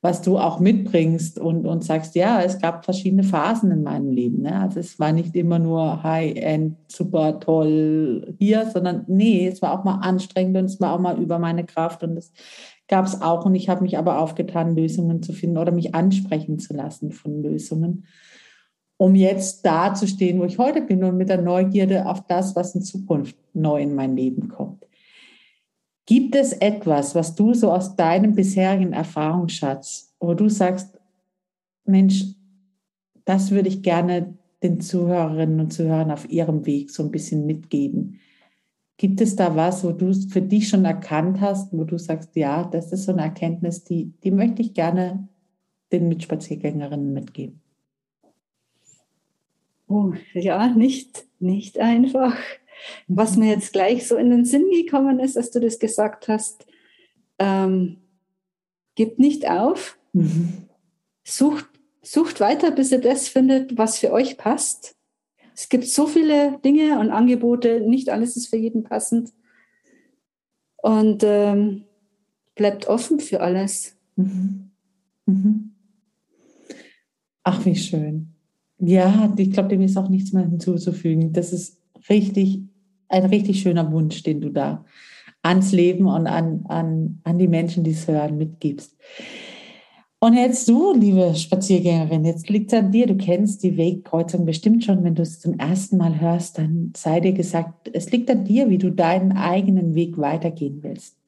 [0.00, 4.42] was du auch mitbringst und, und sagst, ja, es gab verschiedene Phasen in meinem Leben.
[4.42, 4.60] Ne?
[4.60, 9.84] Also es war nicht immer nur High-End, super toll hier, sondern nee, es war auch
[9.84, 12.32] mal anstrengend und es war auch mal über meine Kraft und es
[12.92, 16.58] gab es auch und ich habe mich aber aufgetan, Lösungen zu finden oder mich ansprechen
[16.58, 18.04] zu lassen von Lösungen,
[18.98, 22.54] um jetzt da zu stehen, wo ich heute bin und mit der Neugierde auf das,
[22.54, 24.86] was in Zukunft neu in mein Leben kommt.
[26.04, 31.00] Gibt es etwas, was du so aus deinem bisherigen Erfahrungsschatz, wo du sagst,
[31.86, 32.26] Mensch,
[33.24, 38.20] das würde ich gerne den Zuhörerinnen und Zuhörern auf ihrem Weg so ein bisschen mitgeben?
[38.96, 42.36] Gibt es da was, wo du es für dich schon erkannt hast, wo du sagst,
[42.36, 45.28] ja, das ist so eine Erkenntnis, die, die möchte ich gerne
[45.90, 47.60] den Mitspaziergängerinnen mitgeben?
[49.88, 52.36] Oh, ja, nicht, nicht einfach.
[53.08, 56.66] Was mir jetzt gleich so in den Sinn gekommen ist, dass du das gesagt hast,
[57.38, 57.98] ähm,
[58.94, 60.68] gebt nicht auf, mhm.
[61.24, 61.68] sucht,
[62.02, 64.96] sucht weiter, bis ihr das findet, was für euch passt.
[65.54, 69.32] Es gibt so viele Dinge und Angebote, nicht alles ist für jeden passend.
[70.76, 71.84] Und ähm,
[72.54, 73.96] bleibt offen für alles.
[74.16, 74.70] Mhm.
[75.26, 75.70] Mhm.
[77.44, 78.34] Ach, wie schön.
[78.78, 81.32] Ja, ich glaube, dem ist auch nichts mehr hinzuzufügen.
[81.32, 81.78] Das ist
[82.08, 82.60] richtig,
[83.08, 84.84] ein richtig schöner Wunsch, den du da
[85.42, 88.96] ans Leben und an, an, an die Menschen, die es hören, mitgibst.
[90.22, 93.08] Und jetzt du, liebe Spaziergängerin, jetzt liegt es an dir.
[93.08, 95.02] Du kennst die Wegkreuzung bestimmt schon.
[95.02, 98.70] Wenn du es zum ersten Mal hörst, dann sei dir gesagt, es liegt an dir,
[98.70, 101.18] wie du deinen eigenen Weg weitergehen willst.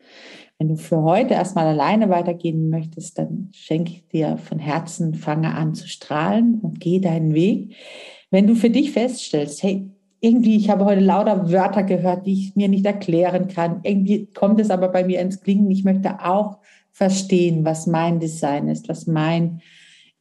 [0.61, 5.53] Wenn du für heute erstmal alleine weitergehen möchtest, dann schenke ich dir von Herzen, fange
[5.53, 7.75] an zu strahlen und geh deinen Weg.
[8.31, 9.91] Wenn du für dich feststellst, hey,
[10.21, 13.81] irgendwie, ich habe heute lauter Wörter gehört, die ich mir nicht erklären kann.
[13.83, 15.69] Irgendwie kommt es aber bei mir ins Klingen.
[15.73, 16.59] Ich möchte auch
[16.95, 19.61] verstehen, was mein Design ist, was mein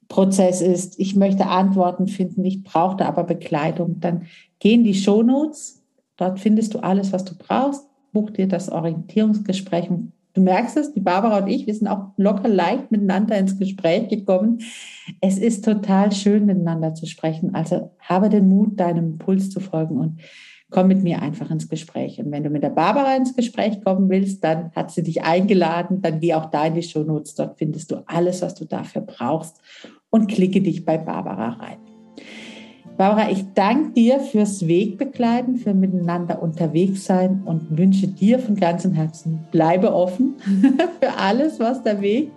[0.10, 1.00] Prozess ist.
[1.00, 4.00] Ich möchte Antworten finden, ich brauchte aber Begleitung.
[4.00, 4.24] Dann
[4.60, 5.84] geh in die Shownotes,
[6.18, 7.88] dort findest du alles, was du brauchst.
[8.12, 9.90] Buch dir das Orientierungsgespräch.
[10.34, 14.10] Du merkst es, die Barbara und ich, wir sind auch locker leicht miteinander ins Gespräch
[14.10, 14.60] gekommen.
[15.22, 17.54] Es ist total schön, miteinander zu sprechen.
[17.54, 20.20] Also habe den Mut, deinem Puls zu folgen und
[20.74, 22.20] komm mit mir einfach ins Gespräch.
[22.20, 26.02] Und wenn du mit der Barbara ins Gespräch kommen willst, dann hat sie dich eingeladen.
[26.02, 27.36] Dann geh auch da in die Shownotes.
[27.36, 29.62] Dort findest du alles, was du dafür brauchst
[30.10, 31.78] und klicke dich bei Barbara rein.
[32.98, 38.94] Barbara, ich danke dir fürs Wegbegleiten, für miteinander unterwegs sein und wünsche dir von ganzem
[38.94, 40.36] Herzen, bleibe offen
[41.02, 42.32] für alles, was der Weg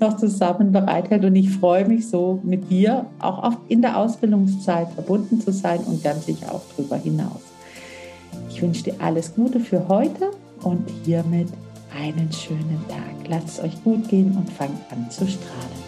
[0.00, 1.24] noch zusammen bereithält.
[1.24, 6.04] Und ich freue mich so, mit dir auch in der Ausbildungszeit verbunden zu sein und
[6.04, 7.51] ganz sicher auch darüber hinaus.
[8.52, 10.30] Ich wünsche dir alles Gute für heute
[10.62, 11.48] und hiermit
[11.98, 13.28] einen schönen Tag.
[13.28, 15.81] Lasst es euch gut gehen und fangt an zu strahlen.